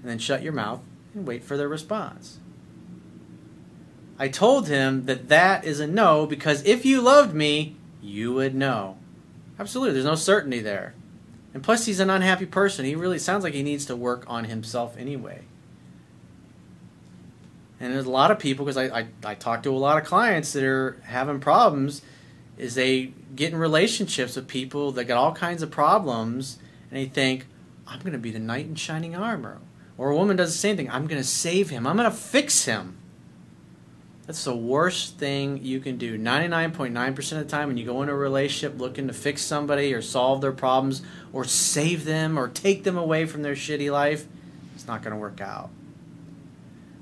And 0.00 0.10
then 0.10 0.18
shut 0.18 0.42
your 0.42 0.54
mouth 0.54 0.80
and 1.14 1.26
wait 1.26 1.44
for 1.44 1.58
their 1.58 1.68
response. 1.68 2.38
I 4.18 4.28
told 4.28 4.68
him 4.68 5.06
that 5.06 5.28
that 5.28 5.64
is 5.64 5.80
a 5.80 5.86
no 5.86 6.26
because 6.26 6.64
if 6.64 6.84
you 6.84 7.00
loved 7.00 7.34
me, 7.34 7.76
you 8.02 8.32
would 8.34 8.54
know. 8.54 8.96
Absolutely, 9.58 9.94
there's 9.94 10.04
no 10.04 10.14
certainty 10.14 10.60
there. 10.60 10.94
And 11.54 11.62
plus, 11.62 11.86
he's 11.86 12.00
an 12.00 12.10
unhappy 12.10 12.46
person. 12.46 12.84
He 12.84 12.94
really 12.94 13.18
sounds 13.18 13.42
like 13.42 13.54
he 13.54 13.62
needs 13.62 13.86
to 13.86 13.96
work 13.96 14.24
on 14.26 14.44
himself 14.44 14.96
anyway. 14.98 15.42
And 17.80 17.94
there's 17.94 18.06
a 18.06 18.10
lot 18.10 18.30
of 18.30 18.38
people, 18.38 18.64
because 18.64 18.76
I, 18.76 19.00
I, 19.00 19.06
I 19.24 19.34
talk 19.34 19.62
to 19.62 19.70
a 19.70 19.76
lot 19.76 19.96
of 19.96 20.06
clients 20.06 20.52
that 20.52 20.62
are 20.62 20.98
having 21.04 21.40
problems, 21.40 22.02
is 22.58 22.74
they 22.74 23.12
get 23.34 23.52
in 23.52 23.58
relationships 23.58 24.36
with 24.36 24.48
people 24.48 24.92
that 24.92 25.04
got 25.04 25.16
all 25.16 25.32
kinds 25.32 25.62
of 25.62 25.70
problems, 25.70 26.58
and 26.90 26.98
they 26.98 27.06
think, 27.06 27.46
I'm 27.86 28.00
going 28.00 28.12
to 28.12 28.18
be 28.18 28.30
the 28.30 28.38
knight 28.38 28.66
in 28.66 28.74
shining 28.74 29.14
armor. 29.14 29.58
Or 29.98 30.10
a 30.10 30.16
woman 30.16 30.36
does 30.36 30.52
the 30.52 30.58
same 30.58 30.76
thing. 30.76 30.90
I'm 30.90 31.06
going 31.06 31.20
to 31.20 31.26
save 31.26 31.70
him. 31.70 31.86
I'm 31.86 31.96
going 31.96 32.10
to 32.10 32.16
fix 32.16 32.64
him. 32.66 32.98
That's 34.26 34.42
the 34.42 34.56
worst 34.56 35.18
thing 35.18 35.60
you 35.62 35.78
can 35.78 35.98
do. 35.98 36.18
99.9% 36.18 37.18
of 37.32 37.38
the 37.38 37.44
time, 37.44 37.68
when 37.68 37.76
you 37.76 37.84
go 37.84 38.02
into 38.02 38.12
a 38.12 38.16
relationship 38.16 38.80
looking 38.80 39.06
to 39.06 39.14
fix 39.14 39.42
somebody 39.42 39.94
or 39.94 40.02
solve 40.02 40.40
their 40.40 40.52
problems 40.52 41.02
or 41.32 41.44
save 41.44 42.04
them 42.04 42.36
or 42.36 42.48
take 42.48 42.82
them 42.82 42.98
away 42.98 43.26
from 43.26 43.42
their 43.42 43.54
shitty 43.54 43.90
life, 43.90 44.26
it's 44.74 44.88
not 44.88 45.02
going 45.02 45.12
to 45.12 45.18
work 45.18 45.40
out. 45.40 45.70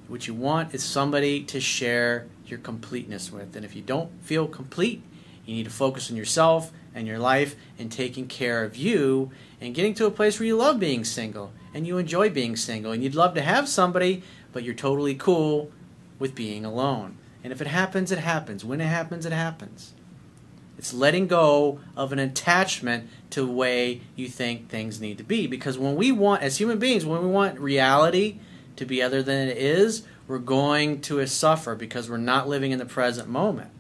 What 0.07 0.27
you 0.27 0.35
want 0.35 0.75
is 0.75 0.85
somebody 0.85 1.43
to 1.45 1.61
share 1.61 2.27
your 2.47 2.59
completeness 2.59 3.33
with. 3.33 3.57
And 3.57 3.65
if 3.65 3.75
you 3.75 3.81
don't 3.81 4.11
feel 4.23 4.47
complete, 4.47 5.03
you 5.47 5.55
need 5.55 5.65
to 5.65 5.71
focus 5.71 6.11
on 6.11 6.17
yourself 6.19 6.73
and 6.95 7.07
your 7.07 7.19
life 7.19 7.57
and 7.79 7.91
taking 7.91 8.27
care 8.27 8.65
of 8.65 8.77
you 8.77 9.31
and 9.63 9.75
getting 9.75 9.95
to 9.95 10.07
a 10.07 10.11
place 10.11 10.39
where 10.39 10.47
you 10.47 10.57
love 10.57 10.79
being 10.79 11.05
single 11.05 11.53
and 11.73 11.87
you 11.87 11.97
enjoy 11.97 12.29
being 12.29 12.55
single 12.55 12.93
and 12.93 13.03
you'd 13.03 13.15
love 13.15 13.35
to 13.35 13.41
have 13.41 13.67
somebody, 13.67 14.23
but 14.53 14.63
you're 14.63 14.75
totally 14.75 15.15
cool 15.15 15.73
with 16.19 16.35
being 16.35 16.65
alone. 16.65 17.19
And 17.43 17.53
if 17.53 17.61
it 17.61 17.67
happens, 17.67 18.11
it 18.11 18.19
happens. 18.19 18.65
When 18.65 18.81
it 18.81 18.87
happens, 18.87 19.27
it 19.27 19.33
happens. 19.33 19.93
It's 20.79 20.93
letting 20.93 21.27
go 21.27 21.81
of 21.97 22.13
an 22.13 22.19
attachment 22.19 23.09
to 23.31 23.43
the 23.43 23.53
way 23.53 24.01
you 24.17 24.29
think 24.29 24.69
things 24.69 25.01
need 25.01 25.19
to 25.19 25.25
be. 25.25 25.47
Because 25.47 25.79
when 25.79 25.95
we 25.97 26.11
want, 26.11 26.43
as 26.43 26.59
human 26.59 26.79
beings, 26.79 27.07
when 27.07 27.23
we 27.23 27.29
want 27.29 27.59
reality 27.61 28.39
to 28.77 28.85
be 28.85 29.03
other 29.03 29.23
than 29.23 29.49
it 29.49 29.57
is, 29.57 30.05
we're 30.27 30.39
going 30.39 31.01
to 31.03 31.25
suffer 31.27 31.75
because 31.75 32.09
we're 32.09 32.17
not 32.17 32.49
living 32.49 32.73
in 32.73 32.79
the 32.79 32.87
present 32.87 33.29
moment. 33.29 33.71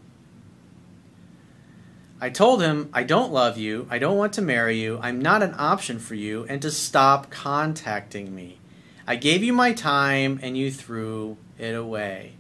I 2.21 2.31
told 2.31 2.63
him, 2.63 2.89
I 2.93 3.03
don't 3.03 3.33
love 3.33 3.59
you, 3.59 3.87
I 3.91 3.99
don't 3.99 4.17
want 4.17 4.33
to 4.35 4.43
marry 4.43 4.81
you, 4.81 4.99
I'm 5.03 5.21
not 5.21 5.43
an 5.43 5.55
option 5.59 5.99
for 5.99 6.15
you, 6.15 6.47
and 6.49 6.63
to 6.63 6.71
stop 6.71 7.29
contacting 7.29 8.35
me. 8.35 8.61
I 9.07 9.17
gave 9.17 9.43
you 9.43 9.53
my 9.53 9.73
time 9.73 10.39
and 10.43 10.57
you 10.57 10.71
threw 10.71 11.37
it 11.59 11.75
away. 11.75 12.35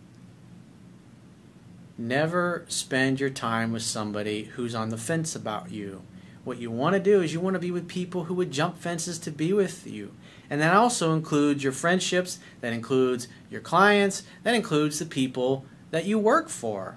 Never 1.96 2.64
spend 2.68 3.20
your 3.20 3.30
time 3.30 3.72
with 3.72 3.82
somebody 3.82 4.44
who's 4.44 4.74
on 4.74 4.88
the 4.88 4.96
fence 4.96 5.36
about 5.36 5.70
you. 5.70 6.02
What 6.42 6.58
you 6.58 6.70
want 6.70 6.94
to 6.94 7.00
do 7.00 7.22
is 7.22 7.32
you 7.32 7.40
want 7.40 7.54
to 7.54 7.60
be 7.60 7.70
with 7.70 7.88
people 7.88 8.24
who 8.24 8.34
would 8.34 8.50
jump 8.50 8.78
fences 8.78 9.18
to 9.20 9.30
be 9.30 9.52
with 9.52 9.86
you. 9.86 10.12
And 10.50 10.60
that 10.60 10.74
also 10.74 11.14
includes 11.14 11.62
your 11.62 11.72
friendships, 11.72 12.38
that 12.60 12.72
includes 12.72 13.28
your 13.48 13.60
clients, 13.60 14.24
that 14.42 14.54
includes 14.54 14.98
the 14.98 15.06
people 15.06 15.64
that 15.90 16.04
you 16.04 16.18
work 16.18 16.48
for. 16.48 16.96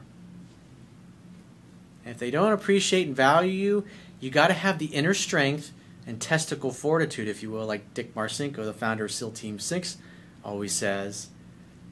And 2.03 2.13
if 2.13 2.19
they 2.19 2.31
don't 2.31 2.51
appreciate 2.51 3.07
and 3.07 3.15
value 3.15 3.51
you, 3.51 3.85
you 4.19 4.31
got 4.31 4.47
to 4.47 4.53
have 4.53 4.79
the 4.79 4.87
inner 4.87 5.13
strength 5.13 5.71
and 6.05 6.19
testicle 6.19 6.71
fortitude, 6.71 7.27
if 7.27 7.43
you 7.43 7.51
will, 7.51 7.65
like 7.65 7.93
Dick 7.93 8.15
Marcinko, 8.15 8.65
the 8.65 8.73
founder 8.73 9.05
of 9.05 9.11
SEAL 9.11 9.31
Team 9.31 9.59
6, 9.59 9.97
always 10.43 10.73
says 10.73 11.29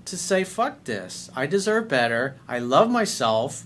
to 0.06 0.18
say, 0.18 0.44
fuck 0.44 0.84
this. 0.84 1.30
I 1.36 1.46
deserve 1.46 1.88
better. 1.88 2.38
I 2.48 2.60
love 2.60 2.90
myself. 2.90 3.66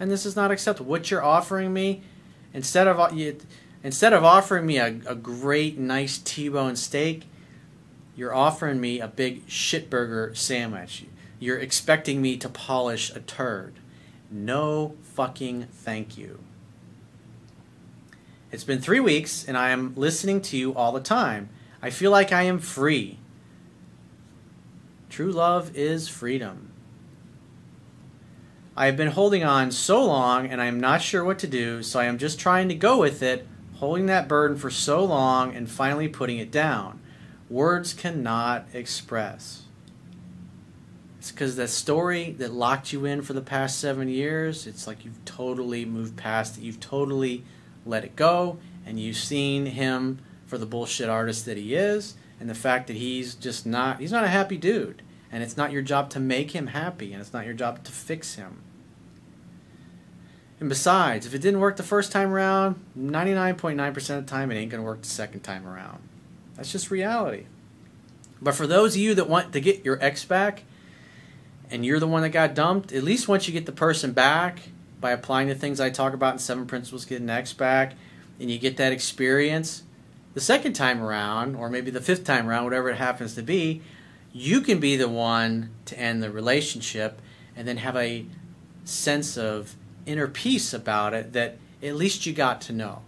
And 0.00 0.10
this 0.10 0.24
is 0.24 0.36
not 0.36 0.50
acceptable. 0.50 0.90
What 0.90 1.10
you're 1.10 1.24
offering 1.24 1.72
me, 1.72 2.02
instead 2.54 2.86
of 2.86 2.98
uh, 2.98 3.10
you, 3.12 3.38
instead 3.82 4.12
of 4.12 4.24
offering 4.24 4.66
me 4.66 4.78
a, 4.78 4.86
a 5.06 5.14
great, 5.14 5.78
nice 5.78 6.18
T-bone 6.18 6.76
steak, 6.76 7.24
you're 8.16 8.34
offering 8.34 8.80
me 8.80 9.00
a 9.00 9.08
big 9.08 9.46
shitburger 9.46 10.36
sandwich. 10.36 11.04
You're 11.38 11.58
expecting 11.58 12.20
me 12.20 12.36
to 12.38 12.48
polish 12.48 13.14
a 13.14 13.20
turd. 13.20 13.74
No 14.30 14.96
fucking 15.02 15.68
thank 15.72 16.18
you. 16.18 16.40
It's 18.50 18.64
been 18.64 18.80
three 18.80 19.00
weeks 19.00 19.44
and 19.46 19.56
I 19.56 19.70
am 19.70 19.94
listening 19.94 20.40
to 20.42 20.56
you 20.56 20.74
all 20.74 20.92
the 20.92 21.00
time. 21.00 21.50
I 21.82 21.90
feel 21.90 22.10
like 22.10 22.32
I 22.32 22.42
am 22.42 22.58
free. 22.58 23.18
True 25.18 25.32
love 25.32 25.76
is 25.76 26.06
freedom. 26.06 26.70
I 28.76 28.86
have 28.86 28.96
been 28.96 29.08
holding 29.08 29.42
on 29.42 29.72
so 29.72 30.06
long 30.06 30.46
and 30.46 30.62
I 30.62 30.66
am 30.66 30.78
not 30.78 31.02
sure 31.02 31.24
what 31.24 31.40
to 31.40 31.48
do, 31.48 31.82
so 31.82 31.98
I 31.98 32.04
am 32.04 32.18
just 32.18 32.38
trying 32.38 32.68
to 32.68 32.76
go 32.76 33.00
with 33.00 33.20
it, 33.20 33.44
holding 33.78 34.06
that 34.06 34.28
burden 34.28 34.56
for 34.56 34.70
so 34.70 35.02
long 35.04 35.56
and 35.56 35.68
finally 35.68 36.06
putting 36.06 36.38
it 36.38 36.52
down. 36.52 37.00
Words 37.50 37.94
cannot 37.94 38.68
express. 38.72 39.62
It's 41.18 41.32
because 41.32 41.56
that 41.56 41.70
story 41.70 42.30
that 42.38 42.52
locked 42.52 42.92
you 42.92 43.04
in 43.04 43.22
for 43.22 43.32
the 43.32 43.40
past 43.40 43.80
seven 43.80 44.08
years, 44.08 44.68
it's 44.68 44.86
like 44.86 45.04
you've 45.04 45.24
totally 45.24 45.84
moved 45.84 46.16
past 46.16 46.58
it. 46.58 46.62
You've 46.62 46.78
totally 46.78 47.42
let 47.84 48.04
it 48.04 48.14
go, 48.14 48.58
and 48.86 49.00
you've 49.00 49.16
seen 49.16 49.66
him 49.66 50.20
for 50.46 50.58
the 50.58 50.64
bullshit 50.64 51.08
artist 51.08 51.44
that 51.46 51.56
he 51.56 51.74
is, 51.74 52.14
and 52.38 52.48
the 52.48 52.54
fact 52.54 52.86
that 52.86 52.94
he's 52.94 53.34
just 53.34 53.66
not 53.66 53.98
he's 53.98 54.12
not 54.12 54.22
a 54.22 54.28
happy 54.28 54.56
dude 54.56 55.02
and 55.30 55.42
it's 55.42 55.56
not 55.56 55.72
your 55.72 55.82
job 55.82 56.10
to 56.10 56.20
make 56.20 56.52
him 56.52 56.68
happy 56.68 57.12
and 57.12 57.20
it's 57.20 57.32
not 57.32 57.44
your 57.44 57.54
job 57.54 57.84
to 57.84 57.92
fix 57.92 58.34
him. 58.36 58.62
And 60.60 60.68
besides 60.68 61.26
if 61.26 61.34
it 61.34 61.40
didn't 61.40 61.60
work 61.60 61.76
the 61.76 61.82
first 61.82 62.10
time 62.10 62.32
around 62.32 62.76
99.9% 62.98 63.96
of 63.96 64.26
the 64.26 64.30
time 64.30 64.50
it 64.50 64.56
ain't 64.56 64.70
going 64.70 64.82
to 64.82 64.86
work 64.86 65.02
the 65.02 65.08
second 65.08 65.40
time 65.40 65.66
around. 65.66 65.98
That's 66.56 66.72
just 66.72 66.90
reality. 66.90 67.46
But 68.40 68.54
for 68.54 68.66
those 68.66 68.94
of 68.94 69.00
you 69.00 69.14
that 69.14 69.28
want 69.28 69.52
to 69.52 69.60
get 69.60 69.84
your 69.84 70.02
ex 70.02 70.24
back 70.24 70.64
and 71.70 71.84
you're 71.84 72.00
the 72.00 72.08
one 72.08 72.22
that 72.22 72.30
got 72.30 72.54
dumped 72.54 72.92
at 72.92 73.04
least 73.04 73.28
once 73.28 73.46
you 73.46 73.52
get 73.52 73.66
the 73.66 73.72
person 73.72 74.12
back 74.12 74.60
by 75.00 75.10
applying 75.12 75.48
the 75.48 75.54
things 75.54 75.78
i 75.78 75.90
talk 75.90 76.14
about 76.14 76.32
in 76.32 76.38
seven 76.38 76.66
principles 76.66 77.04
getting 77.04 77.28
ex 77.28 77.52
back 77.52 77.92
and 78.40 78.50
you 78.50 78.58
get 78.58 78.78
that 78.78 78.90
experience 78.90 79.82
the 80.38 80.44
second 80.44 80.74
time 80.74 81.02
around, 81.02 81.56
or 81.56 81.68
maybe 81.68 81.90
the 81.90 82.00
fifth 82.00 82.22
time 82.22 82.48
around, 82.48 82.62
whatever 82.62 82.90
it 82.90 82.96
happens 82.96 83.34
to 83.34 83.42
be, 83.42 83.82
you 84.38 84.60
can 84.60 84.78
be 84.78 84.96
the 84.96 85.08
one 85.08 85.70
to 85.84 85.98
end 85.98 86.22
the 86.22 86.30
relationship 86.30 87.20
and 87.56 87.66
then 87.66 87.78
have 87.78 87.96
a 87.96 88.24
sense 88.84 89.36
of 89.36 89.74
inner 90.06 90.28
peace 90.28 90.72
about 90.72 91.12
it 91.12 91.32
that 91.32 91.58
at 91.82 91.96
least 91.96 92.24
you 92.24 92.32
got 92.32 92.60
to 92.60 92.72
know. 92.72 93.02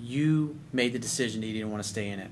You 0.00 0.56
made 0.72 0.92
the 0.92 0.98
decision 1.00 1.40
that 1.40 1.48
you 1.48 1.54
didn't 1.54 1.72
want 1.72 1.82
to 1.82 1.88
stay 1.88 2.08
in 2.08 2.20
it. 2.20 2.30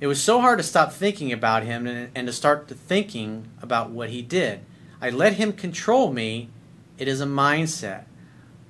It 0.00 0.06
was 0.06 0.22
so 0.22 0.40
hard 0.40 0.58
to 0.58 0.62
stop 0.62 0.92
thinking 0.92 1.30
about 1.30 1.64
him 1.64 1.86
and, 1.86 2.10
and 2.14 2.26
to 2.26 2.32
start 2.32 2.66
to 2.68 2.74
thinking 2.74 3.48
about 3.60 3.90
what 3.90 4.08
he 4.08 4.22
did. 4.22 4.60
I 5.00 5.10
let 5.10 5.34
him 5.34 5.52
control 5.52 6.10
me. 6.12 6.48
It 6.96 7.08
is 7.08 7.20
a 7.20 7.26
mindset. 7.26 8.04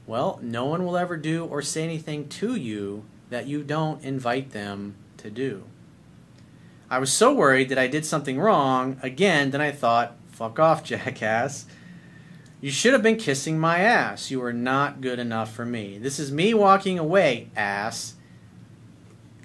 Well, 0.06 0.40
no 0.42 0.64
one 0.64 0.84
will 0.84 0.96
ever 0.96 1.16
do 1.16 1.44
or 1.44 1.62
say 1.62 1.84
anything 1.84 2.28
to 2.28 2.56
you 2.56 3.04
that 3.30 3.46
you 3.46 3.62
don't 3.62 4.02
invite 4.02 4.50
them 4.50 4.96
to 5.18 5.30
do. 5.30 5.64
I 6.90 6.98
was 6.98 7.12
so 7.12 7.34
worried 7.34 7.68
that 7.68 7.78
I 7.78 7.86
did 7.86 8.06
something 8.06 8.38
wrong 8.38 8.98
again, 9.02 9.50
then 9.50 9.60
I 9.60 9.72
thought, 9.72 10.16
fuck 10.30 10.58
off, 10.58 10.82
jackass. 10.84 11.66
You 12.60 12.70
should 12.70 12.92
have 12.92 13.02
been 13.02 13.16
kissing 13.16 13.58
my 13.58 13.78
ass. 13.78 14.30
You 14.30 14.42
are 14.42 14.52
not 14.52 15.00
good 15.00 15.18
enough 15.18 15.54
for 15.54 15.64
me. 15.64 15.98
This 15.98 16.18
is 16.18 16.32
me 16.32 16.54
walking 16.54 16.98
away, 16.98 17.50
ass. 17.56 18.14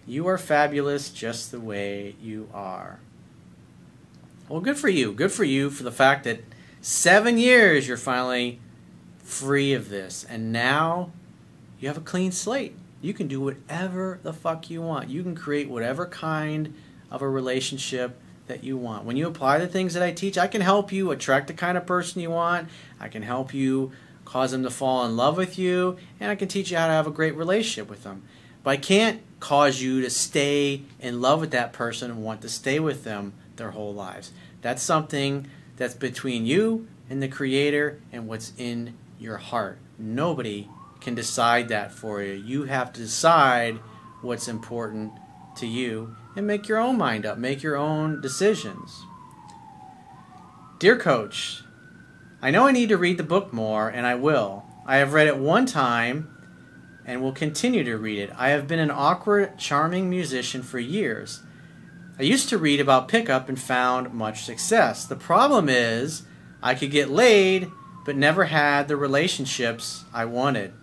You 0.08 0.28
are 0.28 0.38
fabulous 0.38 1.10
just 1.10 1.52
the 1.52 1.60
way 1.60 2.16
you 2.22 2.50
are. 2.54 3.00
Well, 4.50 4.62
good 4.62 4.78
for 4.78 4.90
you. 4.90 5.14
Good 5.14 5.32
for 5.32 5.44
you 5.44 5.70
for 5.70 5.84
the 5.84 5.92
fact 5.92 6.24
that 6.24 6.42
seven 6.82 7.38
years 7.38 7.88
you're 7.88 7.98
finally 7.98 8.60
free 9.20 9.74
of 9.74 9.90
this. 9.90 10.26
And 10.28 10.52
now 10.52 11.12
you 11.80 11.88
have 11.88 11.98
a 11.98 12.02
clean 12.02 12.32
slate. 12.32 12.76
You 13.02 13.14
can 13.14 13.28
do 13.28 13.40
whatever 13.40 14.20
the 14.24 14.34
fuck 14.34 14.70
you 14.70 14.82
want. 14.82 15.10
You 15.10 15.24
can 15.24 15.36
create 15.36 15.70
whatever 15.70 16.06
kind 16.06 16.74
of 17.14 17.22
a 17.22 17.30
relationship 17.30 18.20
that 18.48 18.64
you 18.64 18.76
want. 18.76 19.06
When 19.06 19.16
you 19.16 19.28
apply 19.28 19.60
the 19.60 19.68
things 19.68 19.94
that 19.94 20.04
I 20.04 20.12
teach, 20.12 20.38
I 20.38 20.48
can 20.48 20.62
help 20.62 20.92
you 20.92 21.12
attract 21.12 21.48
the 21.48 21.54
kind 21.54 21.78
of 21.78 21.86
person 21.86 22.22
you 22.22 22.32
want. 22.32 22.68
I 23.00 23.08
can 23.08 23.22
help 23.22 23.54
you 23.54 23.92
cause 24.26 24.52
them 24.52 24.64
to 24.64 24.70
fall 24.70 25.06
in 25.06 25.16
love 25.16 25.38
with 25.38 25.58
you, 25.58 25.98
and 26.20 26.30
I 26.32 26.36
can 26.36 26.48
teach 26.48 26.72
you 26.72 26.78
how 26.78 26.88
to 26.88 26.94
have 26.94 27.08
a 27.08 27.12
great 27.12 27.36
relationship 27.36 27.90
with 27.90 28.04
them. 28.04 28.24
But 28.64 28.72
I 28.72 28.78
can't 28.78 29.22
cause 29.40 29.82
you 29.82 30.02
to 30.02 30.10
stay 30.10 30.82
in 31.00 31.22
love 31.22 31.40
with 31.40 31.52
that 31.52 31.72
person 31.72 32.10
and 32.10 32.24
want 32.24 32.42
to 32.42 32.50
stay 32.50 32.80
with 32.80 33.04
them 33.04 33.34
their 33.58 33.72
whole 33.72 33.94
lives. 33.94 34.32
That's 34.62 34.82
something 34.82 35.48
that's 35.78 35.94
between 35.94 36.46
you 36.46 36.88
and 37.10 37.22
the 37.22 37.28
Creator 37.28 38.02
and 38.12 38.28
what's 38.28 38.54
in 38.58 38.96
your 39.20 39.38
heart. 39.38 39.78
Nobody 40.00 40.68
can 41.00 41.14
decide 41.14 41.68
that 41.68 41.92
for 41.92 42.22
you. 42.22 42.34
You 42.34 42.64
have 42.64 42.92
to 42.94 43.02
decide 43.02 43.78
what's 44.22 44.48
important 44.48 45.12
to 45.58 45.68
you 45.68 46.16
and 46.36 46.48
make 46.48 46.68
your 46.68 46.80
own 46.80 46.98
mind 46.98 47.26
up, 47.26 47.38
make 47.38 47.64
your 47.64 47.76
own 47.76 48.22
decisions. 48.22 49.06
Dear 50.80 50.98
Coach, 50.98 51.64
I 52.42 52.52
know 52.52 52.68
I 52.68 52.72
need 52.72 52.90
to 52.90 52.98
read 52.98 53.18
the 53.18 53.24
book 53.24 53.54
more, 53.54 53.88
and 53.88 54.06
I 54.06 54.16
will. 54.16 54.66
I 54.86 54.98
have 54.98 55.14
read 55.14 55.28
it 55.28 55.38
one 55.38 55.66
time 55.66 56.30
and 57.06 57.22
will 57.22 57.32
continue 57.32 57.84
to 57.84 57.98
read 57.98 58.20
it. 58.20 58.32
I 58.38 58.50
have 58.50 58.68
been 58.68 58.80
an 58.80 58.92
awkward, 58.92 59.58
charming 59.58 60.10
musician 60.10 60.62
for 60.62 60.80
years. 60.80 61.42
I 62.20 62.24
used 62.24 62.50
to 62.50 62.58
read 62.58 62.80
about 62.80 63.08
pickup 63.08 63.50
and 63.50 63.60
found 63.60 64.14
much 64.14 64.44
success. 64.44 65.06
The 65.06 65.16
problem 65.16 65.70
is, 65.70 66.24
I 66.62 66.76
could 66.76 66.92
get 66.92 67.10
laid, 67.10 67.72
but 68.06 68.16
never 68.16 68.46
had 68.46 68.88
the 68.88 68.98
relationships 68.98 70.04
I 70.14 70.26
wanted. 70.26 70.74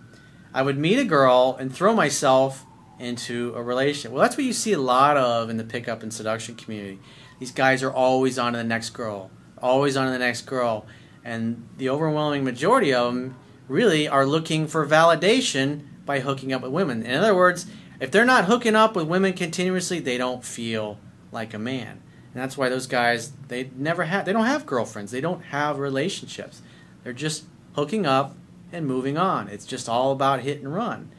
I 0.53 0.63
would 0.63 0.77
meet 0.77 0.99
a 0.99 1.05
girl 1.05 1.55
and 1.59 1.73
throw 1.73 1.93
myself 1.93 2.65
into 3.01 3.53
a 3.55 3.61
relationship. 3.61 4.11
Well, 4.11 4.21
that's 4.21 4.37
what 4.37 4.45
you 4.45 4.53
see 4.53 4.73
a 4.73 4.79
lot 4.79 5.17
of 5.17 5.49
in 5.49 5.57
the 5.57 5.63
pickup 5.63 6.03
and 6.03 6.13
seduction 6.13 6.55
community. 6.55 6.99
These 7.39 7.51
guys 7.51 7.83
are 7.83 7.91
always 7.91 8.37
on 8.37 8.53
to 8.53 8.57
the 8.57 8.63
next 8.63 8.91
girl, 8.91 9.31
always 9.61 9.97
on 9.97 10.05
to 10.05 10.11
the 10.11 10.19
next 10.19 10.43
girl. 10.43 10.85
And 11.23 11.67
the 11.77 11.89
overwhelming 11.89 12.43
majority 12.43 12.93
of 12.93 13.13
them 13.13 13.35
really 13.67 14.07
are 14.07 14.25
looking 14.25 14.67
for 14.67 14.85
validation 14.85 15.81
by 16.05 16.19
hooking 16.19 16.53
up 16.53 16.61
with 16.61 16.71
women. 16.71 17.03
In 17.03 17.15
other 17.15 17.35
words, 17.35 17.65
if 17.99 18.11
they're 18.11 18.25
not 18.25 18.45
hooking 18.45 18.75
up 18.75 18.95
with 18.95 19.07
women 19.07 19.33
continuously, 19.33 19.99
they 19.99 20.17
don't 20.17 20.43
feel 20.43 20.99
like 21.31 21.53
a 21.53 21.59
man. 21.59 22.01
And 22.33 22.41
that's 22.41 22.57
why 22.57 22.69
those 22.69 22.87
guys 22.87 23.31
they 23.47 23.69
never 23.75 24.03
have 24.05 24.25
they 24.25 24.33
don't 24.33 24.45
have 24.45 24.65
girlfriends. 24.65 25.11
They 25.11 25.21
don't 25.21 25.43
have 25.45 25.79
relationships. 25.79 26.61
They're 27.03 27.13
just 27.13 27.45
hooking 27.73 28.05
up 28.05 28.35
and 28.71 28.87
moving 28.87 29.17
on. 29.17 29.47
It's 29.49 29.65
just 29.65 29.89
all 29.89 30.11
about 30.11 30.41
hit 30.41 30.59
and 30.59 30.73
run. 30.73 31.11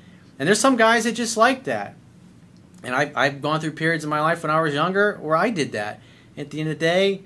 And 0.43 0.49
there's 0.49 0.59
some 0.59 0.75
guys 0.75 1.05
that 1.05 1.13
just 1.13 1.37
like 1.37 1.63
that. 1.65 1.95
And 2.83 2.97
I, 2.97 3.13
I've 3.15 3.41
gone 3.41 3.61
through 3.61 3.75
periods 3.75 4.03
in 4.03 4.11
my 4.11 4.21
life 4.21 4.43
when 4.43 4.51
I 4.51 4.61
was 4.61 4.75
younger 4.75 5.17
where 5.21 5.37
I 5.37 5.51
did 5.51 5.71
that. 5.71 6.01
At 6.37 6.51
the 6.51 6.59
end 6.59 6.69
of 6.69 6.81
the 6.81 6.85
day, 6.85 7.23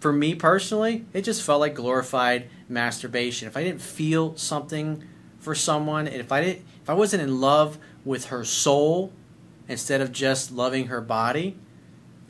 for 0.00 0.12
me 0.12 0.34
personally, 0.34 1.06
it 1.14 1.22
just 1.22 1.42
felt 1.42 1.60
like 1.60 1.74
glorified 1.74 2.50
masturbation. 2.68 3.48
If 3.48 3.56
I 3.56 3.64
didn't 3.64 3.80
feel 3.80 4.36
something 4.36 5.02
for 5.38 5.54
someone, 5.54 6.08
if 6.08 6.30
I 6.30 6.42
didn't, 6.42 6.66
if 6.82 6.90
I 6.90 6.92
wasn't 6.92 7.22
in 7.22 7.40
love 7.40 7.78
with 8.04 8.26
her 8.26 8.44
soul 8.44 9.14
instead 9.66 10.02
of 10.02 10.12
just 10.12 10.52
loving 10.52 10.88
her 10.88 11.00
body, 11.00 11.56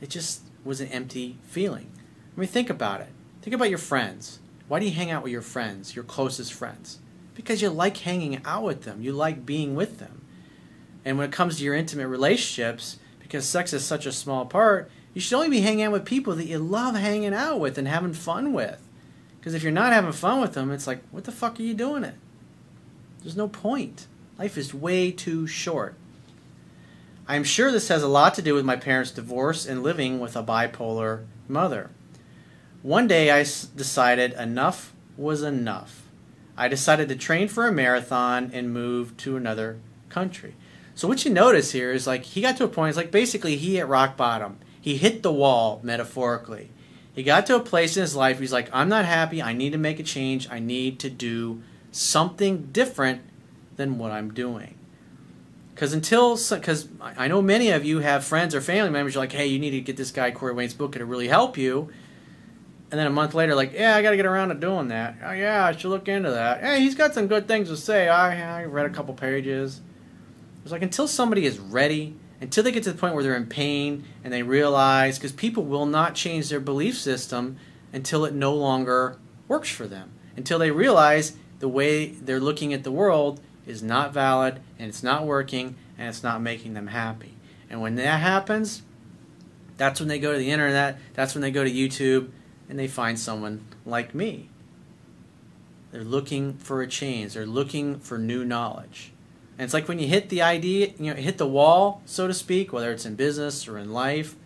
it 0.01 0.09
just 0.09 0.42
was 0.64 0.81
an 0.81 0.87
empty 0.90 1.37
feeling. 1.48 1.90
I 2.37 2.38
mean, 2.38 2.48
think 2.48 2.70
about 2.70 3.01
it. 3.01 3.09
Think 3.42 3.57
about 3.57 3.70
your 3.70 3.79
friends. 3.79 4.38
Why 4.68 4.79
do 4.79 4.87
you 4.87 4.92
hang 4.92 5.11
out 5.11 5.24
with 5.24 5.33
your 5.33 5.42
friends, 5.42 5.96
your 5.96 6.05
closest 6.05 6.53
friends? 6.53 7.01
Because 7.35 7.61
you 7.61 7.70
like 7.70 7.96
hanging 7.96 8.40
out 8.44 8.62
with 8.62 8.85
them. 8.85 9.03
You 9.03 9.14
like 9.14 9.44
being 9.44 9.74
with 9.74 9.98
them. 9.98 10.18
And 11.04 11.18
when 11.18 11.28
it 11.28 11.32
comes 11.32 11.58
to 11.58 11.64
your 11.64 11.74
intimate 11.74 12.08
relationships, 12.08 12.98
because 13.20 13.46
sex 13.46 13.72
is 13.72 13.84
such 13.84 14.06
a 14.06 14.12
small 14.12 14.46
part, 14.46 14.90
you 15.14 15.20
should 15.20 15.37
only 15.37 15.50
be 15.50 15.61
hanging 15.61 15.84
out 15.84 15.92
with 15.92 16.04
people 16.04 16.34
that 16.37 16.46
you 16.46 16.58
love 16.58 16.94
hanging 16.94 17.34
out 17.34 17.61
with 17.61 17.78
and 17.78 17.88
having 17.88 18.14
fun 18.14 18.52
with. 18.52 18.82
Because 19.38 19.54
if 19.54 19.62
you're 19.62 19.72
not 19.72 19.92
having 19.92 20.12
fun 20.12 20.40
with 20.40 20.54
them, 20.54 20.70
it's 20.70 20.87
like, 20.87 21.02
what 21.11 21.24
the 21.24 21.32
fuck 21.32 21.58
are 21.58 21.62
you 21.62 21.74
doing 21.74 22.04
it? 22.04 22.14
There's 23.22 23.37
no 23.37 23.48
point. 23.48 24.06
Life 24.38 24.56
is 24.56 24.72
way 24.72 25.11
too 25.11 25.46
short. 25.46 25.94
I 27.26 27.37
am 27.37 27.44
sure 27.44 27.70
this 27.70 27.88
has 27.88 28.02
a 28.02 28.08
lot 28.08 28.34
to 28.34 28.42
do 28.42 28.54
with 28.54 28.64
my 28.64 28.76
parents' 28.76 29.11
divorce 29.11 29.66
and 29.66 29.82
living 29.82 30.20
with 30.20 30.37
a 30.37 30.42
bipolar 30.42 31.26
mother. 31.46 31.90
One 32.82 33.06
day 33.06 33.30
I 33.30 33.40
decided 33.40 34.32
enough 34.32 34.94
was 35.16 35.42
enough. 35.42 36.04
I 36.56 36.68
decided 36.68 37.08
to 37.08 37.16
train 37.16 37.48
for 37.48 37.66
a 37.66 37.72
marathon 37.72 38.50
and 38.54 38.72
move 38.72 39.16
to 39.18 39.37
another 39.37 39.78
country. 40.08 40.54
So 40.98 41.06
what 41.06 41.24
you 41.24 41.30
notice 41.30 41.70
here 41.70 41.92
is 41.92 42.08
like 42.08 42.24
he 42.24 42.40
got 42.40 42.56
to 42.56 42.64
a 42.64 42.68
point. 42.68 42.88
It's 42.88 42.96
like 42.96 43.12
basically 43.12 43.54
he 43.54 43.76
hit 43.76 43.87
rock 43.87 44.16
bottom. 44.16 44.58
He 44.80 44.96
hit 44.96 45.22
the 45.22 45.32
wall 45.32 45.78
metaphorically. 45.84 46.70
He 47.14 47.22
got 47.22 47.46
to 47.46 47.54
a 47.54 47.61
place 47.61 47.96
in 47.96 48.00
his 48.00 48.16
life. 48.16 48.40
He's 48.40 48.52
like, 48.52 48.68
I'm 48.72 48.88
not 48.88 49.04
happy. 49.04 49.40
I 49.40 49.52
need 49.52 49.70
to 49.70 49.78
make 49.78 50.00
a 50.00 50.02
change. 50.02 50.50
I 50.50 50.58
need 50.58 50.98
to 50.98 51.08
do 51.08 51.62
something 51.92 52.70
different 52.72 53.22
than 53.76 53.96
what 53.98 54.11
I'm 54.11 54.34
doing. 54.34 54.74
Because 55.72 55.92
until, 55.92 56.37
because 56.37 56.88
I 57.00 57.28
know 57.28 57.42
many 57.42 57.70
of 57.70 57.84
you 57.84 58.00
have 58.00 58.24
friends 58.24 58.52
or 58.52 58.61
family 58.61 58.90
members. 58.90 59.14
You're 59.14 59.22
like, 59.22 59.30
hey, 59.30 59.46
you 59.46 59.61
need 59.61 59.70
to 59.70 59.80
get 59.80 59.96
this 59.96 60.11
guy 60.11 60.32
Corey 60.32 60.52
Wayne's 60.52 60.74
book. 60.74 60.96
It'll 60.96 61.06
really 61.06 61.28
help 61.28 61.56
you. 61.56 61.90
And 62.90 62.98
then 62.98 63.06
a 63.06 63.11
month 63.11 63.34
later, 63.34 63.54
like, 63.54 63.72
yeah, 63.72 63.94
I 63.94 64.02
got 64.02 64.11
to 64.11 64.16
get 64.16 64.26
around 64.26 64.48
to 64.48 64.56
doing 64.56 64.88
that. 64.88 65.14
Oh 65.24 65.30
yeah, 65.30 65.64
I 65.64 65.76
should 65.76 65.90
look 65.90 66.08
into 66.08 66.32
that. 66.32 66.61
Hey, 66.61 66.80
he's 66.80 66.96
got 66.96 67.14
some 67.14 67.28
good 67.28 67.46
things 67.46 67.68
to 67.68 67.76
say. 67.76 68.08
I 68.08 68.62
I 68.62 68.64
read 68.64 68.87
a 68.87 68.90
couple 68.90 69.14
pages. 69.14 69.80
It's 70.68 70.72
like 70.74 70.83
until 70.83 71.09
somebody 71.09 71.46
is 71.46 71.59
ready, 71.59 72.14
until 72.42 72.62
they 72.62 72.72
get 72.72 72.83
to 72.83 72.92
the 72.92 72.98
point 72.98 73.14
where 73.14 73.22
they're 73.22 73.35
in 73.35 73.46
pain 73.46 74.04
and 74.22 74.31
they 74.31 74.42
realize, 74.42 75.16
because 75.16 75.33
people 75.33 75.64
will 75.64 75.87
not 75.87 76.14
change 76.14 76.50
their 76.50 76.61
belief 76.61 76.98
system 76.98 77.57
until 77.90 78.26
it 78.26 78.35
no 78.35 78.52
longer 78.52 79.16
works 79.48 79.70
for 79.70 79.87
them. 79.87 80.11
Until 80.37 80.59
they 80.59 80.70
realize 80.70 81.38
the 81.61 81.70
way 81.70 82.09
they're 82.09 82.38
looking 82.38 82.74
at 82.74 82.85
the 82.85 82.92
world 82.92 83.40
is 83.66 83.83
not 83.83 84.12
valid 84.12 84.61
and 84.78 84.90
it's 84.90 85.02
not 85.02 85.24
working 85.24 85.74
and 85.96 86.07
it's 86.07 86.22
not 86.22 86.42
making 86.42 86.74
them 86.74 86.88
happy. 86.88 87.37
And 87.70 87.81
when 87.81 87.94
that 87.94 88.20
happens, 88.20 88.83
that's 89.78 90.00
when 90.00 90.11
they 90.11 90.18
go 90.18 90.33
to 90.33 90.38
the 90.38 90.50
internet, 90.50 90.98
that's 91.14 91.35
when 91.35 91.40
they 91.40 91.50
go 91.50 91.64
to 91.64 91.70
YouTube 91.70 92.28
and 92.68 92.78
they 92.78 92.88
find 92.88 93.18
someone 93.18 93.64
like 93.87 94.14
me. 94.14 94.50
They're 95.92 96.04
looking 96.04 96.59
for 96.59 96.83
a 96.83 96.87
change, 96.87 97.33
they're 97.33 97.46
looking 97.46 98.00
for 98.00 98.18
new 98.18 98.44
knowledge. 98.44 99.14
And 99.59 99.64
it's 99.64 99.75
like 99.75 99.88
when 99.88 99.99
you 99.99 100.07
hit 100.07 100.29
the 100.29 100.40
idea, 100.40 100.92
you 100.99 101.12
know, 101.12 101.21
hit 101.21 101.37
the 101.37 101.47
wall, 101.47 102.01
so 102.07 102.29
to 102.29 102.35
speak, 102.35 102.73
whether 102.73 102.92
it's 102.92 103.05
in 103.05 103.16
business 103.16 103.66
or 103.66 103.77
in 103.77 103.92
life, 103.92 104.37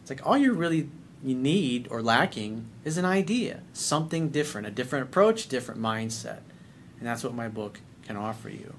it's 0.00 0.10
like 0.10 0.24
all 0.24 0.38
you 0.38 0.52
really 0.52 0.88
you 1.24 1.34
need 1.34 1.88
or 1.90 2.00
lacking 2.00 2.66
is 2.84 2.96
an 2.96 3.04
idea, 3.04 3.60
something 3.72 4.28
different, 4.28 4.68
a 4.68 4.70
different 4.70 5.08
approach, 5.08 5.48
different 5.48 5.80
mindset. 5.80 6.38
And 6.98 7.06
that's 7.08 7.24
what 7.24 7.34
my 7.34 7.48
book 7.48 7.80
can 8.06 8.16
offer 8.16 8.48
you. 8.48 8.74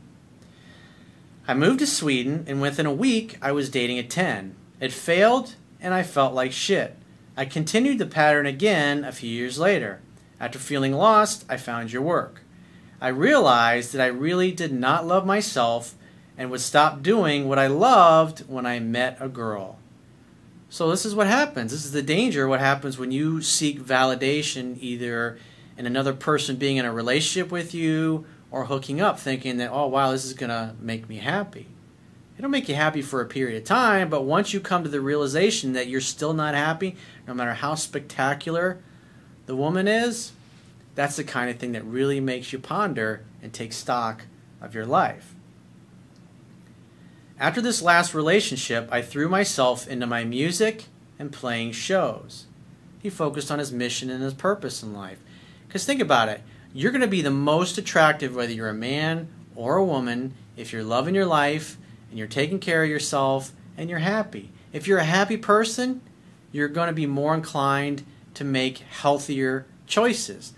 I 1.47 1.53
moved 1.53 1.79
to 1.79 1.87
Sweden, 1.87 2.45
and 2.47 2.61
within 2.61 2.85
a 2.85 2.93
week, 2.93 3.37
I 3.41 3.51
was 3.51 3.69
dating 3.69 3.99
a 3.99 4.03
10. 4.03 4.55
It 4.79 4.93
failed, 4.93 5.55
and 5.81 5.93
I 5.93 6.03
felt 6.03 6.33
like 6.33 6.51
shit. 6.51 6.95
I 7.35 7.45
continued 7.45 7.97
the 7.97 8.05
pattern 8.05 8.45
again 8.45 9.03
a 9.03 9.11
few 9.11 9.29
years 9.29 9.59
later. 9.59 9.99
After 10.39 10.59
feeling 10.59 10.93
lost, 10.93 11.45
I 11.49 11.57
found 11.57 11.91
your 11.91 12.01
work. 12.01 12.43
I 13.01 13.07
realized 13.09 13.93
that 13.93 14.01
I 14.01 14.07
really 14.07 14.51
did 14.51 14.73
not 14.73 15.07
love 15.07 15.25
myself 15.25 15.95
and 16.37 16.51
would 16.51 16.61
stop 16.61 17.01
doing 17.01 17.47
what 17.47 17.59
I 17.59 17.67
loved 17.67 18.39
when 18.49 18.65
I 18.65 18.79
met 18.79 19.17
a 19.19 19.29
girl. 19.29 19.77
So, 20.69 20.89
this 20.89 21.05
is 21.05 21.15
what 21.15 21.27
happens. 21.27 21.71
This 21.71 21.85
is 21.85 21.91
the 21.91 22.01
danger. 22.01 22.47
What 22.47 22.59
happens 22.59 22.97
when 22.97 23.11
you 23.11 23.41
seek 23.41 23.81
validation 23.81 24.77
either 24.79 25.39
in 25.77 25.85
another 25.85 26.13
person 26.13 26.57
being 26.57 26.77
in 26.77 26.85
a 26.85 26.93
relationship 26.93 27.51
with 27.51 27.73
you 27.73 28.25
or 28.51 28.65
hooking 28.65 29.01
up 29.01 29.19
thinking 29.19 29.57
that, 29.57 29.71
oh, 29.71 29.87
wow, 29.87 30.11
this 30.11 30.25
is 30.25 30.33
going 30.33 30.49
to 30.49 30.75
make 30.79 31.09
me 31.09 31.17
happy. 31.17 31.67
It'll 32.37 32.49
make 32.49 32.69
you 32.69 32.75
happy 32.75 33.01
for 33.01 33.21
a 33.21 33.25
period 33.25 33.57
of 33.57 33.65
time, 33.65 34.09
but 34.09 34.23
once 34.23 34.53
you 34.53 34.59
come 34.59 34.83
to 34.83 34.89
the 34.89 35.01
realization 35.01 35.73
that 35.73 35.87
you're 35.87 35.99
still 35.99 36.33
not 36.33 36.55
happy, 36.55 36.95
no 37.27 37.33
matter 37.33 37.53
how 37.53 37.75
spectacular 37.75 38.79
the 39.45 39.55
woman 39.55 39.87
is, 39.87 40.31
that's 40.95 41.15
the 41.15 41.23
kind 41.23 41.49
of 41.49 41.57
thing 41.57 41.71
that 41.73 41.85
really 41.85 42.19
makes 42.19 42.51
you 42.51 42.59
ponder 42.59 43.23
and 43.41 43.53
take 43.53 43.73
stock 43.73 44.23
of 44.61 44.75
your 44.75 44.85
life. 44.85 45.33
After 47.39 47.61
this 47.61 47.81
last 47.81 48.13
relationship, 48.13 48.89
I 48.91 49.01
threw 49.01 49.29
myself 49.29 49.87
into 49.87 50.05
my 50.05 50.25
music 50.25 50.85
and 51.17 51.31
playing 51.31 51.71
shows. 51.71 52.47
He 53.01 53.09
focused 53.09 53.49
on 53.49 53.59
his 53.59 53.71
mission 53.71 54.09
and 54.09 54.21
his 54.21 54.33
purpose 54.33 54.83
in 54.83 54.93
life. 54.93 55.19
Because 55.67 55.85
think 55.85 56.01
about 56.01 56.29
it 56.29 56.41
you're 56.71 56.91
going 56.91 57.01
to 57.01 57.07
be 57.07 57.21
the 57.21 57.31
most 57.31 57.77
attractive 57.79 58.35
whether 58.35 58.51
you're 58.51 58.69
a 58.69 58.73
man 58.73 59.27
or 59.55 59.77
a 59.77 59.83
woman 59.83 60.33
if 60.55 60.71
you're 60.71 60.83
loving 60.83 61.15
your 61.15 61.25
life 61.25 61.77
and 62.09 62.19
you're 62.19 62.27
taking 62.27 62.59
care 62.59 62.83
of 62.83 62.89
yourself 62.89 63.51
and 63.75 63.89
you're 63.89 63.99
happy. 63.99 64.51
If 64.71 64.87
you're 64.87 64.99
a 64.99 65.03
happy 65.03 65.37
person, 65.37 66.01
you're 66.51 66.67
going 66.67 66.87
to 66.87 66.93
be 66.93 67.07
more 67.07 67.33
inclined 67.33 68.03
to 68.35 68.43
make 68.43 68.79
healthier 68.79 69.65
choices. 69.87 70.53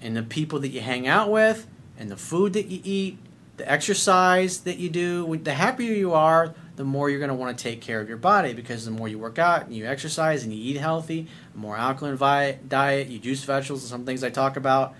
And 0.00 0.16
the 0.16 0.22
people 0.22 0.58
that 0.60 0.68
you 0.68 0.80
hang 0.80 1.06
out 1.06 1.30
with, 1.30 1.66
and 1.98 2.10
the 2.10 2.16
food 2.16 2.54
that 2.54 2.66
you 2.68 2.80
eat, 2.82 3.18
the 3.58 3.70
exercise 3.70 4.60
that 4.60 4.78
you 4.78 4.88
do, 4.88 5.36
the 5.36 5.52
happier 5.52 5.92
you 5.92 6.14
are, 6.14 6.54
the 6.76 6.84
more 6.84 7.10
you're 7.10 7.18
going 7.18 7.28
to 7.28 7.34
want 7.34 7.56
to 7.56 7.62
take 7.62 7.82
care 7.82 8.00
of 8.00 8.08
your 8.08 8.16
body 8.16 8.54
because 8.54 8.86
the 8.86 8.90
more 8.90 9.06
you 9.06 9.18
work 9.18 9.38
out 9.38 9.66
and 9.66 9.74
you 9.74 9.84
exercise 9.84 10.44
and 10.44 10.54
you 10.54 10.70
eat 10.70 10.78
healthy, 10.78 11.26
a 11.54 11.58
more 11.58 11.76
alkaline 11.76 12.58
diet, 12.66 13.08
you 13.08 13.18
juice 13.18 13.44
vegetables, 13.44 13.82
and 13.82 13.90
some 13.90 14.06
things 14.06 14.24
I 14.24 14.30
talk 14.30 14.56
about 14.56 14.94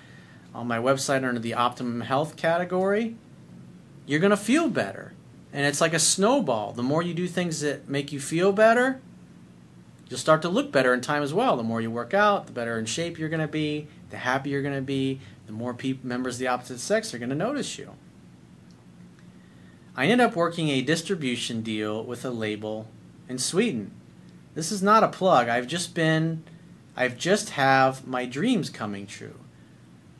on 0.54 0.66
my 0.66 0.76
website 0.76 1.26
under 1.26 1.40
the 1.40 1.54
optimum 1.54 2.02
health 2.02 2.36
category, 2.36 3.16
you're 4.04 4.20
going 4.20 4.30
to 4.30 4.36
feel 4.36 4.68
better. 4.68 5.14
And 5.54 5.64
it's 5.64 5.80
like 5.80 5.94
a 5.94 5.98
snowball. 5.98 6.72
The 6.72 6.82
more 6.82 7.02
you 7.02 7.14
do 7.14 7.26
things 7.26 7.60
that 7.62 7.88
make 7.88 8.12
you 8.12 8.20
feel 8.20 8.52
better, 8.52 9.00
you'll 10.10 10.18
start 10.18 10.42
to 10.42 10.50
look 10.50 10.70
better 10.70 10.92
in 10.92 11.00
time 11.00 11.22
as 11.22 11.32
well. 11.32 11.56
The 11.56 11.62
more 11.62 11.80
you 11.80 11.90
work 11.90 12.12
out, 12.12 12.46
the 12.46 12.52
better 12.52 12.78
in 12.78 12.84
shape 12.84 13.18
you're 13.18 13.30
going 13.30 13.40
to 13.40 13.48
be, 13.48 13.86
the 14.10 14.18
happier 14.18 14.54
you're 14.54 14.62
going 14.62 14.74
to 14.74 14.82
be, 14.82 15.20
the 15.46 15.52
more 15.52 15.74
members 16.02 16.34
of 16.34 16.40
the 16.40 16.48
opposite 16.48 16.80
sex 16.80 17.14
are 17.14 17.18
going 17.18 17.30
to 17.30 17.36
notice 17.36 17.78
you. 17.78 17.94
I 19.96 20.04
ended 20.06 20.26
up 20.26 20.36
working 20.36 20.68
a 20.68 20.82
distribution 20.82 21.62
deal 21.62 22.04
with 22.04 22.24
a 22.24 22.30
label 22.30 22.88
in 23.28 23.38
Sweden. 23.38 23.92
This 24.54 24.72
is 24.72 24.82
not 24.82 25.04
a 25.04 25.08
plug. 25.08 25.48
I've 25.48 25.66
just 25.66 25.94
been 25.94 26.42
I've 26.96 27.16
just 27.16 27.50
have 27.50 28.06
my 28.06 28.26
dreams 28.26 28.68
coming 28.68 29.06
true. 29.06 29.36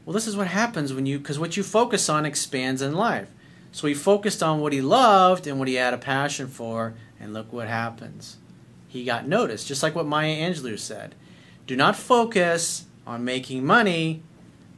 Well, 0.04 0.14
this 0.14 0.26
is 0.26 0.36
what 0.36 0.46
happens 0.46 0.92
when 0.92 1.06
you 1.06 1.18
because 1.18 1.38
what 1.38 1.56
you 1.56 1.62
focus 1.62 2.08
on 2.08 2.24
expands 2.24 2.82
in 2.82 2.94
life. 2.94 3.30
So 3.72 3.86
he 3.86 3.94
focused 3.94 4.42
on 4.42 4.60
what 4.60 4.72
he 4.72 4.80
loved 4.80 5.46
and 5.46 5.58
what 5.58 5.68
he 5.68 5.74
had 5.74 5.94
a 5.94 5.98
passion 5.98 6.48
for, 6.48 6.94
and 7.20 7.32
look 7.32 7.52
what 7.52 7.68
happens. 7.68 8.38
He 8.90 9.04
got 9.04 9.28
noticed, 9.28 9.68
just 9.68 9.84
like 9.84 9.94
what 9.94 10.04
Maya 10.04 10.34
Angelou 10.34 10.76
said. 10.76 11.14
Do 11.68 11.76
not 11.76 11.94
focus 11.94 12.86
on 13.06 13.24
making 13.24 13.64
money, 13.64 14.24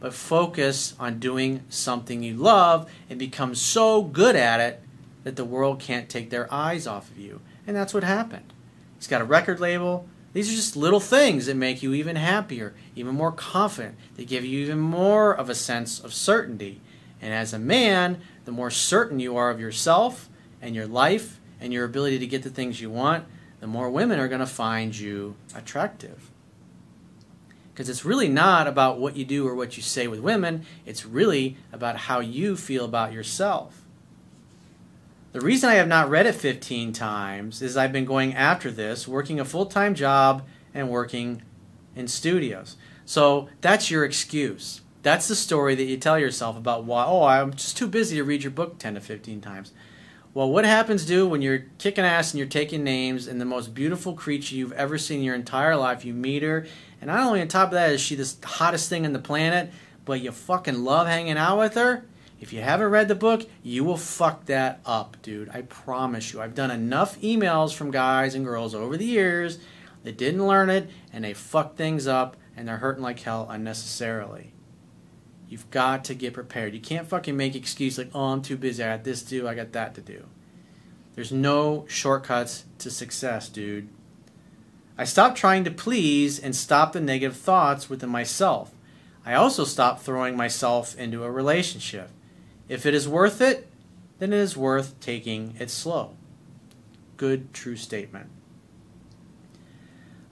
but 0.01 0.13
focus 0.13 0.95
on 1.01 1.19
doing 1.19 1.63
something 1.71 2.23
you 2.23 2.35
love 2.35 2.91
and 3.09 3.19
become 3.19 3.55
so 3.55 4.03
good 4.03 4.37
at 4.37 4.61
it 4.61 4.83
that 5.25 5.37
the 5.37 5.47
world 5.47 5.81
can't 5.81 6.11
take 6.11 6.29
their 6.29 6.53
eyes 6.53 6.87
off 6.87 7.11
of 7.11 7.17
you. 7.17 7.41
And 7.67 7.75
that's 7.75 7.95
what 7.95 8.05
happened. 8.05 8.53
He's 8.99 9.07
got 9.07 9.23
a 9.23 9.25
record 9.25 9.61
label. 9.61 10.07
These 10.35 10.53
are 10.53 10.57
just 10.57 10.77
little 10.77 11.01
things 11.01 11.47
that 11.47 11.57
make 11.57 11.83
you 11.83 11.95
even 11.95 12.17
happier, 12.17 12.75
even 12.95 13.15
more 13.15 13.33
confident. 13.33 13.97
They 14.17 14.27
give 14.27 14.45
you 14.45 14.61
even 14.61 14.79
more 14.79 15.33
of 15.33 15.49
a 15.49 15.55
sense 15.55 15.99
of 16.01 16.13
certainty. 16.13 16.83
And 17.23 17.33
as 17.33 17.55
a 17.55 17.59
man, 17.59 18.21
the 18.45 18.53
more 18.53 18.71
certain 18.71 19.21
you 19.21 19.39
are 19.39 19.49
of 19.49 19.59
yourself 19.59 20.29
and 20.61 20.75
your 20.75 20.87
life 20.87 21.41
and 21.63 21.73
your 21.73 21.87
ability 21.87 22.19
to 22.19 22.27
get 22.27 22.43
the 22.43 22.51
things 22.51 22.83
you 22.83 22.91
want, 22.91 23.25
the 23.63 23.69
more 23.69 23.89
women 23.89 24.19
are 24.19 24.27
going 24.27 24.41
to 24.41 24.47
find 24.47 24.99
you 24.99 25.37
attractive. 25.55 26.33
Because 27.73 27.89
it's 27.89 28.05
really 28.05 28.27
not 28.27 28.67
about 28.67 28.99
what 28.99 29.15
you 29.15 29.25
do 29.25 29.47
or 29.47 29.55
what 29.55 29.77
you 29.77 29.85
say 29.85 30.09
with 30.09 30.19
women, 30.19 30.67
it's 30.85 31.07
really 31.07 31.57
about 31.73 31.97
how 31.97 32.19
you 32.19 32.57
feel 32.57 32.85
about 32.85 33.13
yourself. 33.13 33.83
The 35.31 35.41
reason 35.41 35.71
I 35.71 35.75
have 35.75 35.87
not 35.87 36.11
read 36.11 36.27
it 36.27 36.35
15 36.35 36.93
times 36.93 37.63
is 37.63 37.77
I've 37.77 37.93
been 37.93 38.05
going 38.05 38.35
after 38.35 38.69
this, 38.69 39.07
working 39.07 39.39
a 39.39 39.45
full 39.45 39.67
time 39.67 39.95
job 39.95 40.45
and 40.75 40.91
working 40.91 41.43
in 41.95 42.09
studios. 42.09 42.77
So 43.05 43.49
that's 43.61 43.93
your 43.93 44.05
excuse. 44.05 44.81
That's 45.05 45.29
the 45.29 45.37
story 45.37 45.77
that 45.77 45.85
you 45.85 45.99
tell 45.99 46.19
yourself 46.19 46.57
about 46.57 46.83
why, 46.83 47.05
oh, 47.07 47.23
I'm 47.23 47.53
just 47.53 47.77
too 47.77 47.87
busy 47.87 48.17
to 48.17 48.25
read 48.25 48.43
your 48.43 48.51
book 48.51 48.79
10 48.79 48.95
to 48.95 49.01
15 49.01 49.41
times. 49.41 49.73
Well, 50.35 50.51
what 50.51 50.65
happens, 50.65 51.05
dude, 51.05 51.31
when 51.31 51.43
you're 51.43 51.67
kicking 51.77 52.07
ass 52.07 52.33
and 52.33 52.39
you're 52.39 52.49
taking 52.49 52.83
names 52.83 53.27
and 53.27 53.39
the 53.39 53.45
most 53.45 53.75
beautiful 53.75 54.15
creature 54.15 54.55
you've 54.55 54.73
ever 54.73 54.97
seen 54.97 55.19
in 55.19 55.25
your 55.25 55.35
entire 55.35 55.77
life, 55.77 56.07
you 56.07 56.15
meet 56.15 56.43
her, 56.43 56.67
and 57.03 57.09
not 57.09 57.21
only 57.21 57.43
on 57.43 57.49
top 57.49 57.69
of 57.69 57.75
that 57.75 57.93
is 57.93 58.01
she 58.01 58.15
the 58.15 58.35
hottest 58.43 58.89
thing 58.89 59.05
on 59.05 59.13
the 59.13 59.19
planet, 59.19 59.71
but 60.07 60.23
you 60.23 60.33
fucking 60.33 60.85
love 60.85 61.07
hanging 61.07 61.37
out 61.37 61.59
with 61.59 61.75
her? 61.75 62.07
If 62.41 62.51
you 62.51 62.63
haven't 62.63 62.89
read 62.89 63.09
the 63.09 63.15
book, 63.15 63.47
you 63.63 63.85
will 63.85 63.99
fuck 63.99 64.47
that 64.47 64.81
up, 64.87 65.19
dude. 65.21 65.51
I 65.51 65.63
promise 65.63 66.33
you. 66.33 66.41
I've 66.41 66.55
done 66.55 66.71
enough 66.71 67.21
emails 67.21 67.75
from 67.75 67.91
guys 67.91 68.35
and 68.35 68.47
girls 68.47 68.75
over 68.75 68.97
the 68.97 69.05
years 69.05 69.59
that 70.03 70.17
didn't 70.17 70.47
learn 70.47 70.71
it 70.71 70.89
and 71.13 71.25
they 71.25 71.35
fuck 71.35 71.77
things 71.77 72.07
up 72.07 72.39
and 72.57 72.67
they're 72.67 72.79
hurting 72.79 73.03
like 73.03 73.21
hell 73.21 73.47
unnecessarily. 73.51 74.52
You've 75.53 75.71
got 75.71 76.05
to 76.05 76.15
get 76.15 76.33
prepared. 76.33 76.73
You 76.73 76.81
can't 76.81 77.07
fucking 77.07 77.37
make 77.37 77.55
excuses 77.55 77.99
like, 77.99 78.11
oh, 78.15 78.29
I'm 78.29 78.41
too 78.41 78.57
busy. 78.57 78.83
I 78.83 78.97
got 78.97 79.05
this 79.05 79.23
to 79.25 79.29
do. 79.29 79.47
I 79.47 79.55
got 79.55 79.73
that 79.73 79.95
to 79.97 80.01
do. 80.01 80.25
There's 81.15 81.31
no 81.31 81.85
shortcuts 81.89 82.65
to 82.79 82.91
success, 82.91 83.51
dude. 83.51 83.91
I 84.97 85.05
stopped 85.05 85.37
trying 85.37 85.65
to 85.65 85.71
please 85.71 86.39
and 86.39 86.57
stopped 86.57 86.95
the 86.95 87.03
negative 87.03 87.37
thoughts 87.37 87.91
within 87.91 88.09
myself. 88.09 88.73
I 89.27 89.35
also 89.35 89.65
stopped 89.65 90.01
throwing 90.01 90.39
myself 90.39 90.97
into 90.97 91.23
a 91.23 91.31
relationship. 91.31 92.09
If 92.67 92.87
it 92.87 92.95
is 92.95 93.07
worth 93.07 93.43
it, 93.43 93.71
then 94.21 94.33
it 94.33 94.39
is 94.39 94.57
worth 94.57 94.99
taking 95.01 95.55
it 95.59 95.69
slow. 95.69 96.17
Good, 97.19 97.53
true 97.53 97.77
statement. 97.77 98.31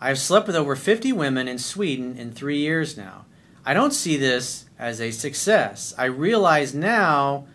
I 0.00 0.08
have 0.08 0.18
slept 0.18 0.46
with 0.46 0.56
over 0.56 0.76
50 0.76 1.12
women 1.12 1.46
in 1.46 1.58
Sweden 1.58 2.16
in 2.16 2.32
three 2.32 2.60
years 2.60 2.96
now. 2.96 3.26
I 3.64 3.74
don't 3.74 3.92
see 3.92 4.16
this 4.16 4.66
as 4.78 5.00
a 5.00 5.10
success. 5.10 5.94
I 5.98 6.06
realize 6.06 6.74
now 6.74 7.46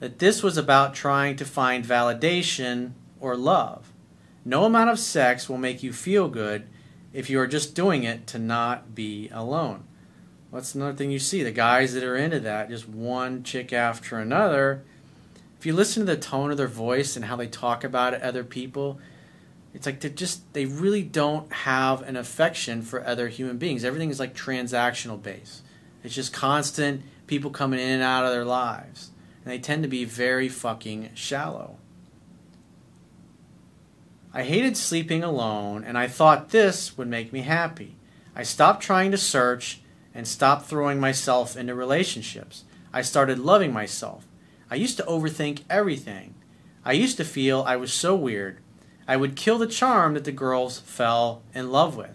that 0.00 0.18
this 0.18 0.42
was 0.42 0.56
about 0.56 0.94
trying 0.94 1.36
to 1.36 1.44
find 1.44 1.84
validation 1.84 2.92
or 3.20 3.36
love. 3.36 3.92
No 4.44 4.64
amount 4.64 4.90
of 4.90 4.98
sex 4.98 5.48
will 5.48 5.58
make 5.58 5.82
you 5.82 5.92
feel 5.92 6.28
good 6.28 6.68
if 7.12 7.30
you 7.30 7.40
are 7.40 7.46
just 7.46 7.74
doing 7.74 8.04
it 8.04 8.26
to 8.28 8.38
not 8.38 8.94
be 8.94 9.28
alone. 9.32 9.84
What's 10.50 10.74
another 10.74 10.96
thing 10.96 11.10
you 11.10 11.18
see? 11.18 11.42
The 11.42 11.50
guys 11.50 11.94
that 11.94 12.04
are 12.04 12.16
into 12.16 12.40
that, 12.40 12.70
just 12.70 12.88
one 12.88 13.42
chick 13.42 13.72
after 13.72 14.18
another. 14.18 14.82
If 15.58 15.66
you 15.66 15.72
listen 15.72 16.06
to 16.06 16.14
the 16.14 16.20
tone 16.20 16.50
of 16.50 16.56
their 16.56 16.68
voice 16.68 17.16
and 17.16 17.24
how 17.24 17.36
they 17.36 17.48
talk 17.48 17.84
about 17.84 18.14
other 18.14 18.44
people, 18.44 19.00
it's 19.74 19.86
like 19.86 20.00
they 20.00 20.10
just 20.10 20.52
they 20.54 20.64
really 20.64 21.02
don't 21.02 21.52
have 21.52 22.02
an 22.02 22.16
affection 22.16 22.82
for 22.82 23.06
other 23.06 23.28
human 23.28 23.58
beings. 23.58 23.84
Everything 23.84 24.10
is 24.10 24.20
like 24.20 24.34
transactional 24.34 25.22
based. 25.22 25.62
It's 26.02 26.14
just 26.14 26.32
constant 26.32 27.02
people 27.26 27.50
coming 27.50 27.80
in 27.80 27.90
and 27.90 28.02
out 28.02 28.24
of 28.24 28.32
their 28.32 28.44
lives. 28.44 29.10
And 29.44 29.52
they 29.52 29.58
tend 29.58 29.82
to 29.82 29.88
be 29.88 30.04
very 30.04 30.48
fucking 30.48 31.10
shallow. 31.14 31.76
I 34.32 34.42
hated 34.42 34.76
sleeping 34.76 35.22
alone 35.24 35.84
and 35.84 35.98
I 35.98 36.06
thought 36.06 36.50
this 36.50 36.96
would 36.96 37.08
make 37.08 37.32
me 37.32 37.40
happy. 37.40 37.96
I 38.34 38.42
stopped 38.42 38.82
trying 38.82 39.10
to 39.10 39.18
search 39.18 39.80
and 40.14 40.26
stopped 40.26 40.66
throwing 40.66 41.00
myself 41.00 41.56
into 41.56 41.74
relationships. 41.74 42.64
I 42.92 43.02
started 43.02 43.38
loving 43.38 43.72
myself. 43.72 44.26
I 44.70 44.76
used 44.76 44.96
to 44.98 45.02
overthink 45.04 45.62
everything. 45.68 46.34
I 46.84 46.92
used 46.92 47.16
to 47.18 47.24
feel 47.24 47.62
I 47.62 47.76
was 47.76 47.92
so 47.92 48.14
weird. 48.14 48.58
I 49.08 49.16
would 49.16 49.36
kill 49.36 49.56
the 49.56 49.66
charm 49.66 50.12
that 50.14 50.24
the 50.24 50.32
girls 50.32 50.80
fell 50.80 51.40
in 51.54 51.72
love 51.72 51.96
with. 51.96 52.14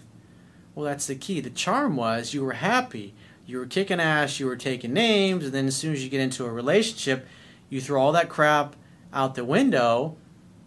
Well, 0.75 0.85
that's 0.85 1.07
the 1.07 1.15
key. 1.15 1.39
The 1.39 1.49
charm 1.49 1.95
was 1.95 2.35
you 2.35 2.45
were 2.45 2.53
happy, 2.53 3.15
you 3.47 3.57
were 3.57 3.65
kicking 3.65 3.99
ass, 3.99 4.39
you 4.39 4.45
were 4.45 4.55
taking 4.55 4.93
names, 4.93 5.45
and 5.45 5.53
then 5.53 5.65
as 5.65 5.75
soon 5.75 5.93
as 5.93 6.03
you 6.03 6.09
get 6.09 6.21
into 6.21 6.45
a 6.45 6.51
relationship, 6.51 7.27
you 7.69 7.81
throw 7.81 7.99
all 7.99 8.11
that 8.11 8.29
crap 8.29 8.75
out 9.11 9.33
the 9.33 9.43
window 9.43 10.15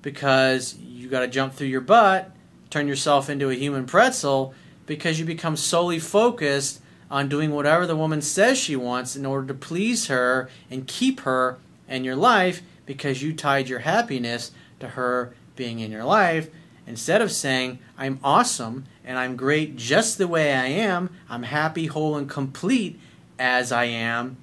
because 0.03 0.77
you 0.79 1.09
got 1.09 1.21
to 1.21 1.29
jump 1.29 1.55
through 1.55 1.69
your 1.69 1.81
butt, 1.81 2.33
turn 2.71 2.89
yourself 2.89 3.31
into 3.31 3.49
a 3.49 3.55
human 3.55 3.87
pretzel 3.87 4.53
because 4.85 5.21
you 5.21 5.25
become 5.25 5.57
solely 5.57 6.01
focused 6.01 6.81
on 7.09 7.29
doing 7.29 7.53
whatever 7.53 7.87
the 7.87 7.97
woman 7.97 8.21
says 8.21 8.59
she 8.59 8.75
wants 8.75 9.15
in 9.15 9.25
order 9.25 9.47
to 9.47 9.55
please 9.55 10.09
her 10.09 10.49
and 10.71 10.89
keep 10.89 11.21
her 11.21 11.59
in 11.89 12.03
your 12.03 12.17
life 12.17 12.63
because 12.85 13.23
you 13.23 13.33
tied 13.33 13.69
your 13.69 13.81
happiness 13.81 14.51
to 14.81 14.89
her 14.89 15.33
being 15.57 15.81
in 15.81 15.91
your 15.91 16.05
life 16.05 16.51
instead 16.87 17.21
of 17.21 17.33
saying, 17.33 17.79
I'm 17.99 18.21
awesome 18.23 18.85
and 19.05 19.19
I'm 19.19 19.37
great 19.37 19.77
just 19.77 20.19
the 20.19 20.29
way 20.29 20.55
I 20.55 20.67
am, 20.67 21.11
I'm 21.29 21.43
happy, 21.45 21.87
whole, 21.87 22.17
and 22.17 22.29
complete 22.29 23.01
as 23.39 23.73
I 23.73 23.85
am. 23.85 24.37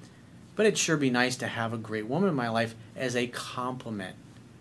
but 0.56 0.66
it'd 0.66 0.78
sure 0.78 0.96
be 0.96 1.10
nice 1.10 1.36
to 1.36 1.48
have 1.48 1.72
a 1.72 1.78
great 1.78 2.06
woman 2.06 2.28
in 2.28 2.34
my 2.34 2.48
life 2.48 2.74
as 2.96 3.16
a 3.16 3.26
compliment, 3.26 4.16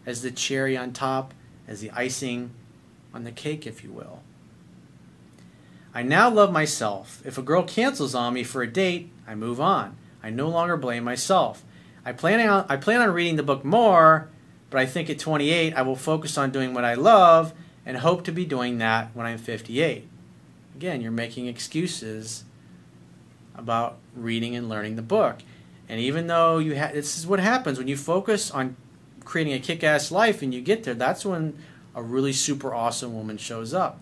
as 0.05 0.21
the 0.21 0.31
cherry 0.31 0.75
on 0.75 0.91
top, 0.91 1.33
as 1.67 1.81
the 1.81 1.91
icing 1.91 2.51
on 3.13 3.23
the 3.23 3.31
cake, 3.31 3.67
if 3.67 3.83
you 3.83 3.91
will. 3.91 4.21
I 5.93 6.01
now 6.01 6.29
love 6.29 6.51
myself. 6.51 7.21
If 7.23 7.37
a 7.37 7.43
girl 7.43 7.63
cancels 7.63 8.15
on 8.15 8.33
me 8.33 8.43
for 8.43 8.63
a 8.63 8.67
date, 8.71 9.11
I 9.27 9.35
move 9.35 9.61
on. 9.61 9.95
I 10.23 10.31
no 10.31 10.49
longer 10.49 10.77
blame 10.77 11.03
myself. 11.03 11.63
I 12.03 12.11
plan 12.11 12.39
on 12.49 12.65
I 12.67 12.77
plan 12.77 13.01
on 13.01 13.11
reading 13.11 13.35
the 13.35 13.43
book 13.43 13.63
more, 13.63 14.29
but 14.73 14.81
I 14.81 14.87
think 14.87 15.07
at 15.07 15.19
28 15.19 15.75
I 15.75 15.83
will 15.83 15.95
focus 15.95 16.35
on 16.35 16.49
doing 16.49 16.73
what 16.73 16.83
I 16.83 16.95
love 16.95 17.53
and 17.85 17.95
hope 17.97 18.23
to 18.23 18.31
be 18.31 18.43
doing 18.43 18.79
that 18.79 19.11
when 19.13 19.27
I'm 19.27 19.37
58. 19.37 20.07
Again, 20.75 20.99
you're 20.99 21.11
making 21.11 21.45
excuses 21.45 22.43
about 23.53 23.99
reading 24.15 24.55
and 24.55 24.67
learning 24.67 24.95
the 24.95 25.03
book. 25.03 25.43
And 25.87 25.99
even 25.99 26.25
though 26.25 26.57
you 26.57 26.75
ha- 26.75 26.89
this 26.91 27.19
is 27.19 27.27
what 27.27 27.39
happens 27.39 27.77
when 27.77 27.87
you 27.87 27.95
focus 27.95 28.49
on 28.49 28.75
creating 29.23 29.53
a 29.53 29.59
kick-ass 29.59 30.11
life 30.11 30.41
and 30.41 30.51
you 30.51 30.59
get 30.59 30.85
there, 30.85 30.95
that's 30.95 31.23
when 31.23 31.55
a 31.93 32.01
really 32.01 32.33
super 32.33 32.73
awesome 32.73 33.13
woman 33.13 33.37
shows 33.37 33.75
up. 33.75 33.99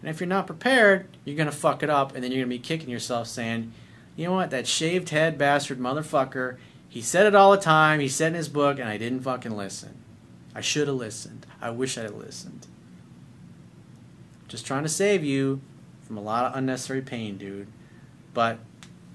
And 0.00 0.08
if 0.08 0.20
you're 0.20 0.28
not 0.28 0.46
prepared, 0.46 1.08
you're 1.24 1.34
going 1.34 1.50
to 1.50 1.56
fuck 1.56 1.82
it 1.82 1.90
up 1.90 2.14
and 2.14 2.22
then 2.22 2.30
you're 2.30 2.44
going 2.44 2.50
to 2.50 2.62
be 2.62 2.62
kicking 2.62 2.90
yourself 2.90 3.26
saying, 3.26 3.72
"You 4.14 4.26
know 4.26 4.34
what? 4.34 4.50
That 4.50 4.68
shaved 4.68 5.08
head 5.08 5.36
bastard 5.36 5.80
motherfucker, 5.80 6.58
he 6.88 7.02
said 7.02 7.26
it 7.26 7.34
all 7.34 7.50
the 7.50 7.56
time. 7.56 7.98
He 7.98 8.06
said 8.06 8.28
in 8.28 8.34
his 8.34 8.48
book 8.48 8.78
and 8.78 8.88
I 8.88 8.98
didn't 8.98 9.22
fucking 9.22 9.56
listen. 9.56 10.01
I 10.54 10.60
should 10.60 10.88
have 10.88 10.96
listened. 10.96 11.46
I 11.60 11.70
wish 11.70 11.96
I 11.96 12.02
had 12.02 12.14
listened." 12.14 12.66
Just 14.48 14.66
trying 14.66 14.82
to 14.82 14.88
save 14.88 15.24
you 15.24 15.60
from 16.02 16.16
a 16.16 16.22
lot 16.22 16.44
of 16.44 16.56
unnecessary 16.56 17.00
pain, 17.00 17.38
dude. 17.38 17.68
But 18.34 18.58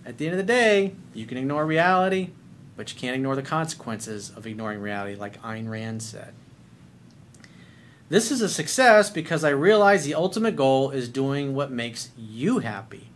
at 0.05 0.17
the 0.17 0.25
end 0.25 0.33
of 0.33 0.37
the 0.37 0.51
day, 0.51 0.95
you 1.13 1.25
can 1.25 1.37
ignore 1.37 1.65
reality, 1.65 2.29
but 2.75 2.91
you 2.91 2.99
can't 2.99 3.15
ignore 3.15 3.35
the 3.35 3.41
consequences 3.41 4.31
of 4.35 4.47
ignoring 4.47 4.79
reality, 4.79 5.15
like 5.15 5.41
Ayn 5.41 5.69
Rand 5.69 6.01
said. 6.01 6.33
This 8.09 8.31
is 8.31 8.41
a 8.41 8.47
success 8.47 9.09
because 9.09 9.43
I 9.43 9.49
realize 9.49 10.05
the 10.05 10.15
ultimate 10.15 10.55
goal 10.55 10.91
is 10.91 11.09
doing 11.09 11.53
what 11.53 11.71
makes 11.71 12.09
you 12.17 12.59
happy. 12.59 13.09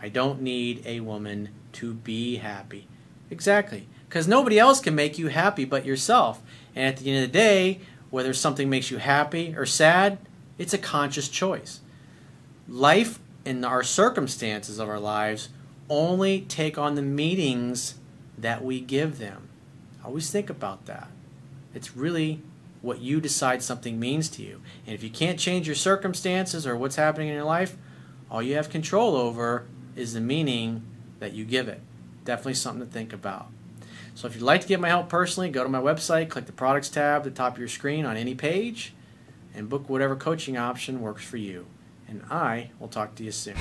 I 0.00 0.08
don't 0.08 0.40
need 0.40 0.82
a 0.86 1.00
woman 1.00 1.48
to 1.72 1.94
be 1.94 2.36
happy. 2.36 2.86
Exactly. 3.30 3.88
Because 4.08 4.28
nobody 4.28 4.58
else 4.58 4.80
can 4.80 4.94
make 4.94 5.18
you 5.18 5.28
happy 5.28 5.64
but 5.64 5.84
yourself. 5.84 6.40
And 6.74 6.86
at 6.86 6.98
the 6.98 7.10
end 7.10 7.24
of 7.24 7.32
the 7.32 7.38
day, 7.38 7.80
whether 8.10 8.32
something 8.32 8.70
makes 8.70 8.90
you 8.90 8.98
happy 8.98 9.54
or 9.56 9.66
sad, 9.66 10.18
it's 10.58 10.74
a 10.74 10.78
conscious 10.78 11.28
choice. 11.28 11.80
Life 12.68 13.18
and 13.44 13.64
our 13.64 13.82
circumstances 13.82 14.78
of 14.78 14.88
our 14.88 15.00
lives 15.00 15.48
only 15.88 16.40
take 16.42 16.78
on 16.78 16.94
the 16.94 17.02
meanings 17.02 17.94
that 18.38 18.64
we 18.64 18.80
give 18.80 19.18
them. 19.18 19.48
Always 20.04 20.30
think 20.30 20.50
about 20.50 20.86
that. 20.86 21.08
It's 21.74 21.96
really 21.96 22.40
what 22.82 23.00
you 23.00 23.20
decide 23.20 23.62
something 23.62 23.98
means 23.98 24.28
to 24.30 24.42
you. 24.42 24.60
And 24.86 24.94
if 24.94 25.02
you 25.02 25.10
can't 25.10 25.38
change 25.38 25.66
your 25.66 25.76
circumstances 25.76 26.66
or 26.66 26.76
what's 26.76 26.96
happening 26.96 27.28
in 27.28 27.34
your 27.34 27.44
life, 27.44 27.76
all 28.30 28.42
you 28.42 28.54
have 28.54 28.70
control 28.70 29.16
over 29.16 29.66
is 29.94 30.14
the 30.14 30.20
meaning 30.20 30.82
that 31.18 31.32
you 31.32 31.44
give 31.44 31.68
it. 31.68 31.80
Definitely 32.26 32.54
something 32.54 32.84
to 32.84 32.92
think 32.92 33.12
about. 33.12 33.46
So 34.16 34.26
if 34.26 34.34
you'd 34.34 34.42
like 34.42 34.60
to 34.62 34.66
get 34.66 34.80
my 34.80 34.88
help 34.88 35.08
personally, 35.08 35.48
go 35.48 35.62
to 35.62 35.68
my 35.68 35.80
website, 35.80 36.28
click 36.28 36.46
the 36.46 36.52
products 36.52 36.88
tab 36.88 37.18
at 37.18 37.24
the 37.24 37.30
top 37.30 37.52
of 37.52 37.58
your 37.58 37.68
screen 37.68 38.04
on 38.04 38.16
any 38.16 38.34
page, 38.34 38.94
and 39.54 39.68
book 39.68 39.88
whatever 39.88 40.16
coaching 40.16 40.56
option 40.56 41.00
works 41.00 41.24
for 41.24 41.36
you. 41.36 41.66
And 42.08 42.22
I 42.30 42.70
will 42.80 42.88
talk 42.88 43.14
to 43.14 43.24
you 43.24 43.30
soon. 43.30 43.56